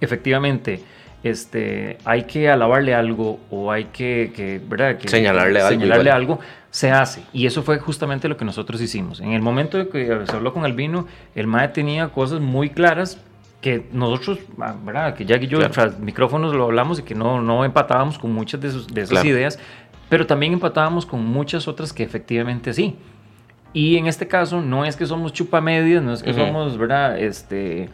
[0.00, 0.82] efectivamente
[1.22, 4.96] este, hay que alabarle algo o hay que, que ¿verdad?
[4.96, 7.22] Que, señalarle, señalarle algo, algo, se hace.
[7.32, 9.20] Y eso fue justamente lo que nosotros hicimos.
[9.20, 13.20] En el momento de que se habló con Albino, el MAE tenía cosas muy claras
[13.60, 15.14] que nosotros, ah, ¿verdad?
[15.14, 15.72] Que Jack y yo, claro.
[15.72, 19.10] tras micrófonos lo hablamos y que no, no empatábamos con muchas de, sus, de esas
[19.10, 19.28] claro.
[19.28, 19.58] ideas,
[20.08, 22.96] pero también empatábamos con muchas otras que efectivamente sí.
[23.72, 26.46] Y en este caso no es que somos chupamedias, no es que uh -huh.
[26.46, 27.18] somos, ¿verdad?
[27.18, 27.88] Este,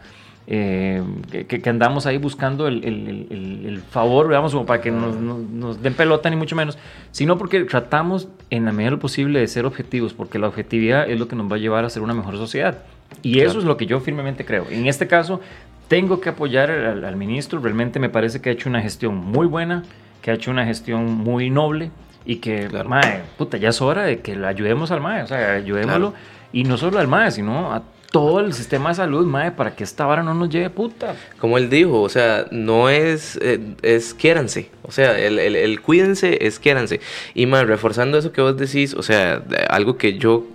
[0.47, 4.91] eh, que, que, andamos ahí buscando el, el, el, el, favor, digamos, como para que
[4.91, 6.77] nos, nos, nos, den pelota, ni mucho menos,
[7.11, 11.09] sino porque tratamos en la medida de lo posible de ser objetivos, porque la objetividad
[11.09, 12.79] es lo que nos va a llevar a ser una mejor sociedad.
[13.21, 13.49] Y claro.
[13.49, 14.65] eso es lo que yo firmemente creo.
[14.69, 15.41] En este caso,
[15.87, 19.47] tengo que apoyar al, al ministro, realmente me parece que ha hecho una gestión muy
[19.47, 19.83] buena,
[20.21, 21.91] que ha hecho una gestión muy noble,
[22.27, 22.89] y que, claro.
[22.89, 26.13] mae, puta, ya es hora de que le ayudemos al mae, o sea, ayudémoslo, claro.
[26.51, 29.85] y no solo al mae, sino a todo el sistema de salud, mae, para que
[29.85, 31.15] esta vara no nos lleve puta.
[31.39, 35.81] Como él dijo, o sea, no es, eh, es quiéranse, o sea, el, el, el,
[35.81, 36.99] cuídense es quiéranse.
[37.33, 40.45] Y, mae, reforzando eso que vos decís, o sea, algo que yo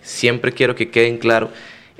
[0.00, 1.50] siempre quiero que queden claro,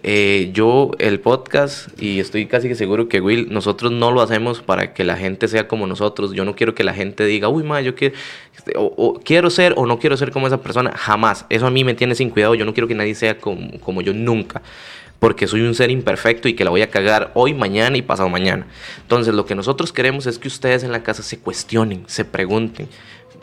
[0.03, 4.63] eh, yo el podcast y estoy casi que seguro que Will nosotros no lo hacemos
[4.63, 6.33] para que la gente sea como nosotros.
[6.33, 8.15] Yo no quiero que la gente diga uy ma yo quiero
[8.77, 11.47] o, quiero ser o no quiero ser como esa persona jamás.
[11.49, 12.55] Eso a mí me tiene sin cuidado.
[12.55, 14.63] Yo no quiero que nadie sea como, como yo nunca
[15.19, 18.29] porque soy un ser imperfecto y que la voy a cagar hoy, mañana y pasado
[18.29, 18.67] mañana.
[19.03, 22.89] Entonces, lo que nosotros queremos es que ustedes en la casa se cuestionen, se pregunten,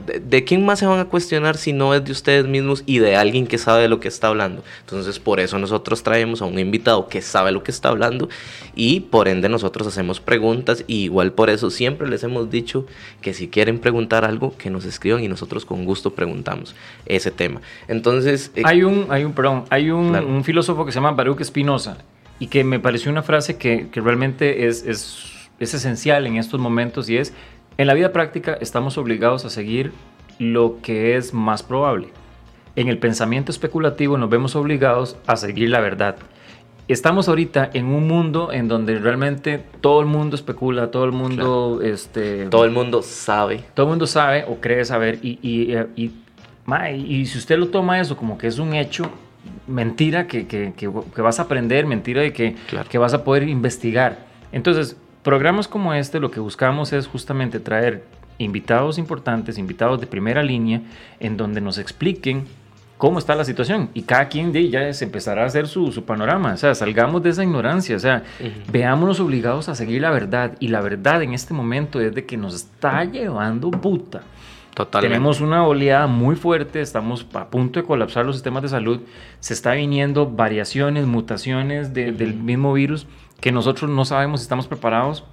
[0.05, 2.99] de, de, quién más se van a cuestionar si no es de ustedes mismos y
[2.99, 4.63] de alguien que sabe de lo que está hablando?
[4.81, 8.29] Entonces, por eso nosotros traemos a un invitado que sabe lo que está hablando
[8.75, 12.85] y por ende nosotros hacemos preguntas y igual por eso siempre les hemos dicho
[13.21, 16.75] que si quieren preguntar algo, que nos escriban y nosotros con gusto preguntamos
[17.05, 17.61] ese tema.
[17.87, 18.51] Entonces...
[18.55, 20.27] Eh, hay un, hay un, perdón, hay un, claro.
[20.27, 21.97] un filósofo que se llama Baruch Spinoza
[22.39, 25.17] y que me pareció una frase que, que realmente es, es,
[25.59, 27.33] es esencial en estos momentos y es
[27.77, 29.91] en la vida práctica estamos obligados a seguir
[30.39, 32.07] lo que es más probable.
[32.75, 36.17] En el pensamiento especulativo nos vemos obligados a seguir la verdad.
[36.87, 41.77] Estamos ahorita en un mundo en donde realmente todo el mundo especula, todo el mundo...
[41.79, 41.93] Claro.
[41.93, 43.63] Este, todo el mundo sabe.
[43.73, 45.19] Todo el mundo sabe o cree saber.
[45.23, 49.09] Y, y, y, y, y si usted lo toma eso como que es un hecho,
[49.67, 52.87] mentira que, que, que, que vas a aprender, mentira de que, claro.
[52.87, 54.19] que vas a poder investigar.
[54.51, 54.95] Entonces,
[55.25, 58.03] Programas como este lo que buscamos es justamente traer
[58.37, 60.81] invitados importantes, invitados de primera línea,
[61.19, 62.45] en donde nos expliquen
[62.99, 66.03] cómo está la situación y cada quien de ya se empezará a hacer su, su,
[66.05, 68.71] panorama, o sea, salgamos de esa ignorancia, o sea, uh -huh.
[68.71, 72.37] veámonos obligados a seguir la verdad y la verdad en este momento es de que
[72.37, 74.21] nos está llevando puta.
[74.75, 75.11] Totalmente.
[75.13, 78.99] Tenemos una oleada muy fuerte, estamos a punto de colapsar los sistemas de salud,
[79.39, 83.07] se está viniendo variaciones, mutaciones de- del mismo virus
[83.39, 85.23] que nosotros no sabemos si estamos preparados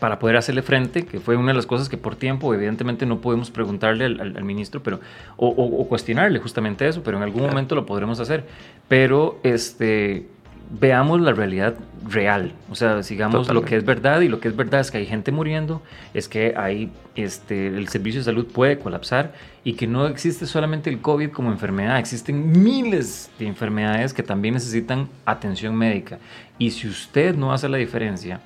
[0.00, 3.20] para poder hacerle frente, que fue una de las cosas que por tiempo evidentemente no
[3.20, 5.00] podemos preguntarle al, al- al ministro, pero
[5.36, 7.52] o, o- o cuestionarle justamente eso, pero en algún Claro.
[7.52, 8.46] momento lo podremos hacer.
[8.88, 10.26] Pero este
[10.72, 11.74] veamos la realidad
[12.08, 13.70] real, o sea, sigamos lo Totalmente.
[13.70, 15.82] que es verdad y lo que es verdad es que hay gente muriendo,
[16.14, 19.32] es que hay este el servicio de salud puede colapsar
[19.64, 24.54] y que no existe solamente el COVID como enfermedad, existen miles de enfermedades que también
[24.54, 26.18] necesitan atención médica.
[26.58, 28.40] Y si usted no hace la diferencia,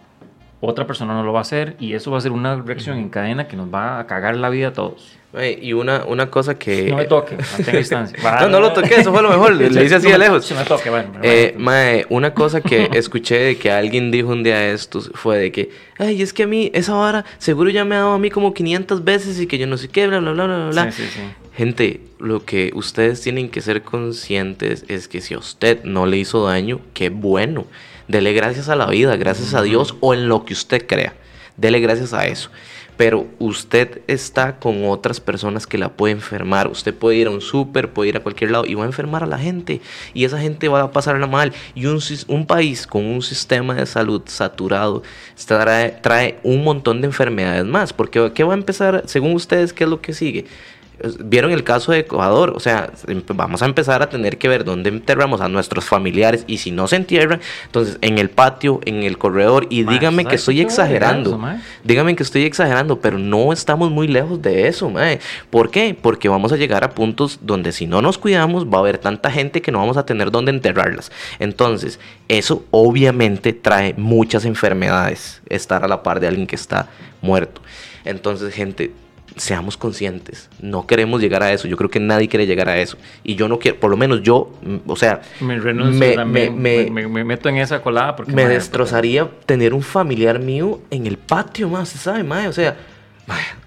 [0.60, 3.08] otra persona no lo va a hacer y eso va a ser una reacción en
[3.10, 5.16] cadena que nos va a cagar la vida a todos.
[5.32, 6.88] Mae, y una, una cosa que...
[6.88, 8.16] No me toque, mantenga distancia.
[8.40, 10.46] No, no lo toqué, eso fue lo mejor, le le hice así de me- lejos.
[10.46, 11.10] Sí me toque, bueno.
[11.12, 11.64] pero Eh, bueno.
[11.64, 15.52] mae, una cosa que escuché de que alguien dijo un día de estos fue de
[15.52, 18.30] que, ay, es que a mí esa vara seguro ya me ha dado a mí
[18.30, 20.90] como 500 veces y que yo no sé qué, bla, bla, bla, bla, bla.
[20.92, 21.20] Sí, sí, sí.
[21.54, 26.16] Gente, lo que ustedes tienen que ser conscientes es que si a usted no le
[26.18, 27.66] hizo daño, qué bueno.
[28.08, 31.14] Dele gracias a la vida, gracias a Dios o en lo que usted crea.
[31.56, 32.50] Dele gracias a eso.
[32.96, 36.68] Pero usted está con otras personas que la pueden enfermar.
[36.68, 39.22] Usted puede ir a un súper, puede ir a cualquier lado y va a enfermar
[39.22, 39.82] a la gente.
[40.14, 41.52] Y esa gente va a pasarla mal.
[41.74, 45.02] Y un, país con un sistema de salud saturado
[45.46, 47.92] trae, trae un montón de enfermedades más.
[47.92, 50.46] Porque ¿qué va a empezar, según ustedes, qué es lo que sigue?
[51.20, 54.64] Vieron el caso de Ecuador, o sea, em- vamos a empezar a tener que ver
[54.64, 59.02] dónde enterramos a nuestros familiares y si no se entierran, entonces en el patio, en
[59.02, 61.30] el corredor y díganme ¿sabe que estoy exagerando.
[61.30, 61.62] eso?
[61.84, 65.20] Díganme que estoy exagerando, pero no estamos muy lejos de eso, mae.
[65.50, 65.94] ¿Por qué?
[66.00, 69.30] Porque vamos a llegar a puntos donde si no nos cuidamos va a haber tanta
[69.30, 71.12] gente que no vamos a tener dónde enterrarlas.
[71.38, 76.88] Entonces, eso obviamente trae muchas enfermedades, estar a la par de alguien que está
[77.20, 77.60] muerto.
[78.04, 78.92] Entonces, gente,
[79.36, 80.48] seamos conscientes.
[80.60, 81.68] No queremos llegar a eso.
[81.68, 82.96] Yo creo que nadie quiere llegar a eso.
[83.22, 86.50] Y yo no quiero, por lo menos yo, mm, o sea, Me renuncio me- me-
[86.50, 90.80] me, me- me meto en esa colada porque me madre, destrozaría tener un familiar mío
[90.90, 92.48] en el patio, más, ¿sabe, mae?
[92.48, 92.76] O sea,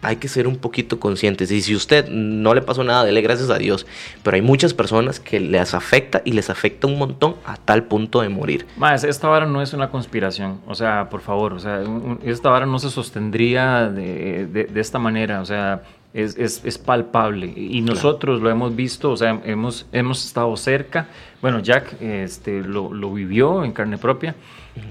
[0.01, 1.51] hay que ser un poquito conscientes.
[1.51, 3.85] Y si usted no le pasó nada, dele gracias a Dios.
[4.23, 8.21] Pero hay muchas personas que les afecta y les afecta un montón a tal punto
[8.21, 8.65] de morir.
[8.77, 11.81] Más, esta vara no es una conspiración, o sea, por favor, o sea,
[12.23, 15.81] esta vara no se sostendría de, de- de esta manera, o sea,
[16.13, 17.53] es, es- es palpable.
[17.55, 21.07] Y nosotros lo hemos visto, o sea, hemos, hemos estado cerca,
[21.41, 24.35] bueno, Jack este, lo, lo vivió en carne propia,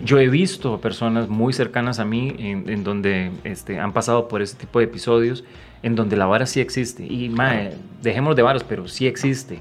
[0.05, 4.43] yo he visto personas muy cercanas a mí en, en donde este, han pasado por
[4.43, 5.45] ese tipo de episodios,
[5.83, 9.61] en donde la vara sí existe, y mae, dejémonos de varas, pero sí existe,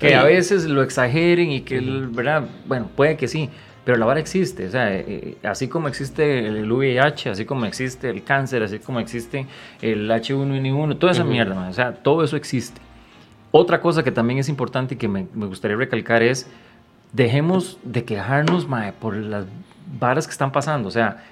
[0.00, 2.48] que a veces lo exageren y que, ¿verdad?
[2.66, 3.50] Bueno, puede que sí,
[3.86, 4.66] pero la vara existe.
[4.66, 8.80] O sea, eh, eh, así como existe el VIH, así como existe el cáncer, así
[8.80, 9.46] como existe
[9.80, 11.30] el H1N1, toda esa Ujú.
[11.30, 12.80] mierda, man, o sea, todo eso existe.
[13.52, 16.50] Otra cosa que también es importante y que me, me gustaría recalcar es,
[17.12, 19.46] dejemos de quejarnos, mae, por las
[20.00, 20.88] varas que están pasando.
[20.88, 21.22] O sea,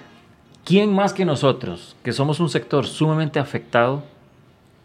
[0.64, 4.04] ¿quién más que nosotros, que somos un sector sumamente afectado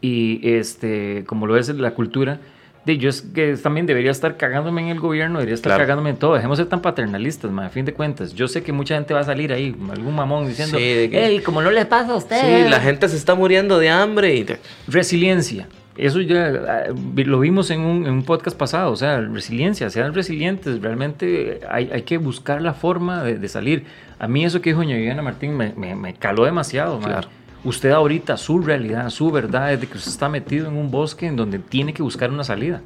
[0.01, 2.39] y este, como lo es la cultura,
[2.85, 5.83] de yo es que también debería estar cagándome en el gobierno, debería estar Claro.
[5.83, 6.33] cagándome en todo.
[6.35, 8.33] Dejemos de ser tan paternalistas, ma, a fin de cuentas.
[8.33, 11.25] Yo sé que mucha gente va a salir ahí, algún mamón diciendo, Sí, de que-
[11.25, 12.63] hey, como no le pasa a usted.
[12.63, 14.45] Sí, la gente se está muriendo de hambre y...
[14.87, 15.67] Resiliencia.
[15.97, 16.83] Eso ya ah,
[17.15, 21.89] lo vimos en un, en un podcast pasado, o sea, resiliencia, sean resilientes, realmente hay,
[21.93, 23.83] hay que buscar la forma de, de salir.
[24.17, 26.99] A mí eso que dijo doña Viviana Martín me, me- me caló demasiado.
[27.01, 27.07] ma.
[27.07, 27.27] Claro.
[27.63, 31.27] Usted ahorita, su realidad, su verdad es de que usted está metido en un bosque
[31.27, 32.81] en donde tiene que buscar una salida.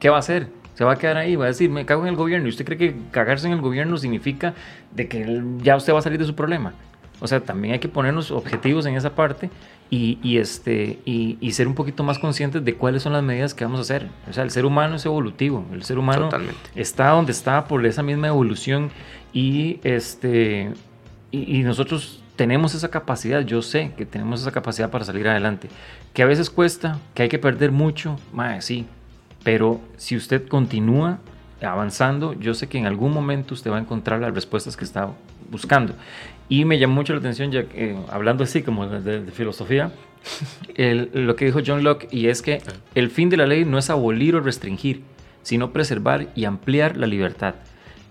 [0.00, 0.48] ¿Qué va a hacer?
[0.74, 2.46] Se va a quedar ahí, va a decir, me cago en el gobierno.
[2.48, 4.54] ¿Y usted cree que cagarse en el gobierno significa
[4.94, 6.74] de que ya usted va a salir de su problema?
[7.20, 9.48] O sea, también hay que ponernos objetivos en esa parte
[9.88, 13.54] y, y, este, y, y ser un poquito más conscientes de cuáles son las medidas
[13.54, 14.08] que vamos a hacer.
[14.28, 15.64] O sea, el ser humano es evolutivo.
[15.72, 16.60] El ser humano Totalmente.
[16.74, 18.90] está donde está por esa misma evolución
[19.32, 20.72] y, este,
[21.30, 25.68] y, y nosotros tenemos esa capacidad, yo sé que tenemos esa capacidad para salir adelante.
[26.12, 28.86] Que a veces cuesta, que hay que perder mucho, mae, sí,
[29.42, 31.18] pero si usted continúa
[31.62, 35.08] avanzando, yo sé que en algún momento usted va a encontrar las respuestas que está
[35.50, 35.94] buscando.
[36.48, 39.90] Y me llamó mucho la atención, ya que, eh, hablando así como de, filosofía,
[40.76, 42.60] el- lo que dijo John Locke, y es que
[42.94, 45.02] el fin de la ley no es abolir o restringir,
[45.42, 47.54] sino preservar y ampliar la libertad.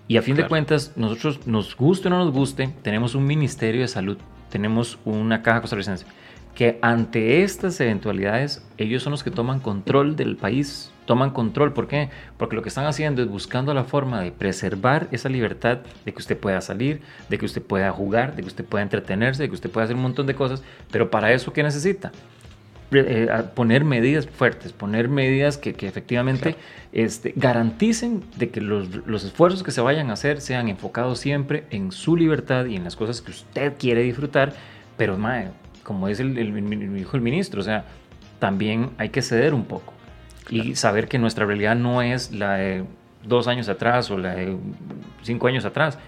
[0.08, 0.50] Y a fin de Claro.
[0.50, 4.18] cuentas, nosotros, nos guste o no nos guste, tenemos un Ministerio de Salud,
[4.50, 6.06] tenemos una caja costarricense,
[6.54, 11.72] que ante estas eventualidades, ellos son los que toman control del país, toman control.
[11.72, 12.08] ¿Por qué?
[12.36, 16.18] Porque lo que están haciendo es buscando la forma de preservar esa libertad, de que
[16.18, 19.54] usted pueda salir, de que usted pueda jugar, de que usted pueda entretenerse, de que
[19.54, 22.10] usted pueda hacer un montón de cosas, pero para eso, ¿qué necesita?
[22.92, 26.56] Eh, poner medidas fuertes, poner medidas que, que efectivamente
[26.92, 31.64] este, garanticen de que los, los, esfuerzos que se vayan a hacer sean enfocados siempre
[31.70, 34.54] en su libertad y en las cosas que usted quiere disfrutar,
[34.96, 35.48] pero mae,
[35.82, 37.84] como dice el, el, dijo el ministro, o sea,
[38.38, 39.92] también hay que ceder un poco
[40.48, 42.84] y saber que nuestra realidad no es la de
[43.24, 44.56] dos años atrás o la de
[45.22, 45.98] cinco años atrás.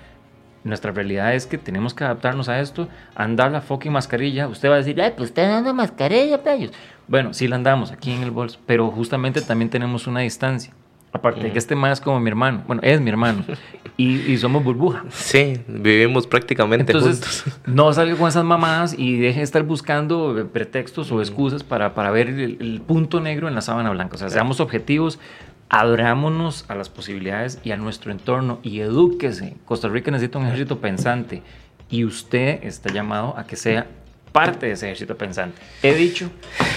[0.68, 4.48] Nuestra realidad es que tenemos que adaptarnos a esto, andar la fucking mascarilla.
[4.48, 6.72] Usted va a decir, ay, pues está dando mascarilla, playos.
[7.06, 10.72] Bueno, sí la andamos aquí en el bolso, pero justamente también tenemos una distancia.
[11.10, 13.42] Aparte de que este más es como mi hermano, bueno, es mi hermano,
[13.96, 15.04] y, somos burbuja.
[15.08, 21.10] Sí, vivimos prácticamente Entonces, No salga con esas mamadas y deje de estar buscando pretextos
[21.10, 24.16] o excusas para, para ver el, el, punto negro en la sábana blanca.
[24.16, 25.18] O sea, seamos objetivos,
[25.68, 29.54] abrámonos a las posibilidades y a nuestro entorno y edúquese.
[29.64, 31.42] Costa Rica necesita un ejército pensante
[31.90, 33.86] y usted está llamado a que sea
[34.32, 35.60] parte de ese ejército pensante.
[35.82, 36.30] He dicho,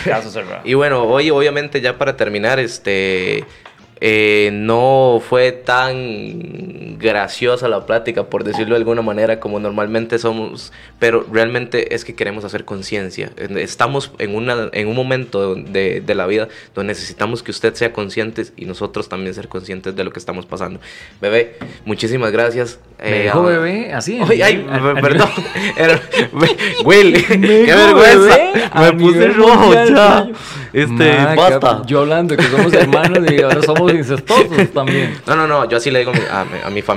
[0.05, 0.61] caso cerrado.
[0.65, 3.45] Y bueno, hoy obviamente ya para terminar, este
[3.99, 5.95] eh, no fue tan
[7.01, 12.15] graciosa la plática, por decirlo de alguna manera, como normalmente somos, pero realmente es que
[12.15, 13.31] queremos hacer conciencia.
[13.37, 17.91] Estamos en, una, en un momento de, de, la vida donde necesitamos que usted sea
[17.91, 20.79] consciente y nosotros también ser conscientes de lo que estamos pasando.
[21.19, 22.79] Bebé, muchísimas gracias.
[22.99, 24.19] Me eh, bebé, así.
[24.43, 24.65] ay,
[25.01, 25.29] perdón.
[26.85, 28.37] Will, qué vergüenza.
[28.79, 30.27] Me puse rojo ya.
[30.71, 31.81] Este, basta.
[31.85, 35.19] Yo hablando que somos hermanos y ahora somos incestuosos también.
[35.25, 36.90] No, no, no, yo así le digo a mi, a mi familia.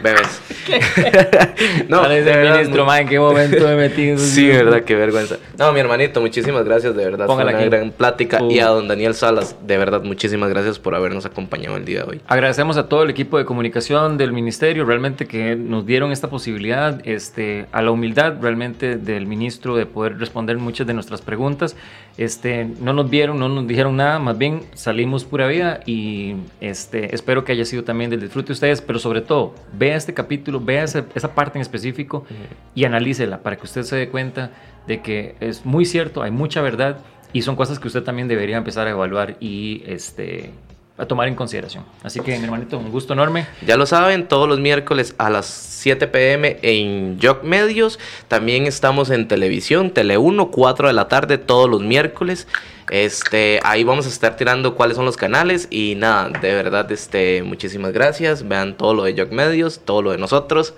[0.00, 0.40] Bebés.
[1.88, 4.16] no, Parece ministro, man, ¿en qué momento me metí?
[4.18, 5.36] sí, verdad, qué vergüenza.
[5.58, 7.26] No, mi hermanito, muchísimas gracias, de verdad.
[7.26, 8.40] Fue una gran plática.
[8.48, 12.10] Y a don Daniel Salas, de verdad, muchísimas gracias por habernos acompañado el día de
[12.10, 12.20] hoy.
[12.26, 17.00] Agradecemos a todo el equipo de comunicación del ministerio, realmente que nos dieron esta posibilidad,
[17.04, 21.76] este, a la humildad realmente del ministro de poder responder muchas de nuestras preguntas.
[22.18, 27.14] Este, no nos vieron, no nos dijeron nada, más bien salimos pura vida y este,
[27.14, 30.60] espero que haya sido también del disfrute de ustedes, pero sobre todo, vea este capítulo,
[30.60, 32.26] vea esa, parte en específico
[32.74, 34.50] y analícela para que usted se dé cuenta
[34.88, 36.98] de que es muy cierto, hay mucha verdad
[37.32, 40.50] y son cosas que usted también debería empezar a evaluar y este,
[40.98, 41.84] a tomar en consideración.
[42.02, 43.46] Así que, mi hermanito, un gusto enorme.
[43.64, 48.00] Ya lo saben, todos los miércoles a las 7 pm en Jock Medios.
[48.26, 52.48] También estamos en televisión, Tele 1, 4 de la tarde, todos los miércoles.
[52.90, 55.68] Este, ahí vamos a estar tirando cuáles son los canales.
[55.70, 58.46] Y nada, de verdad, este, muchísimas gracias.
[58.48, 60.74] Vean todo lo de Jock Medios, todo lo de nosotros.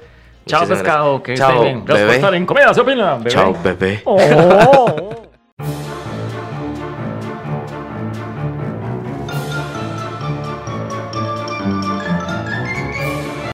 [0.47, 1.23] Chao, pescado.
[1.23, 3.19] Que Chao, Gracias por estar en Comida, ¿se opina?
[3.27, 4.03] Chao, bebé.
[4.05, 5.17] Oh.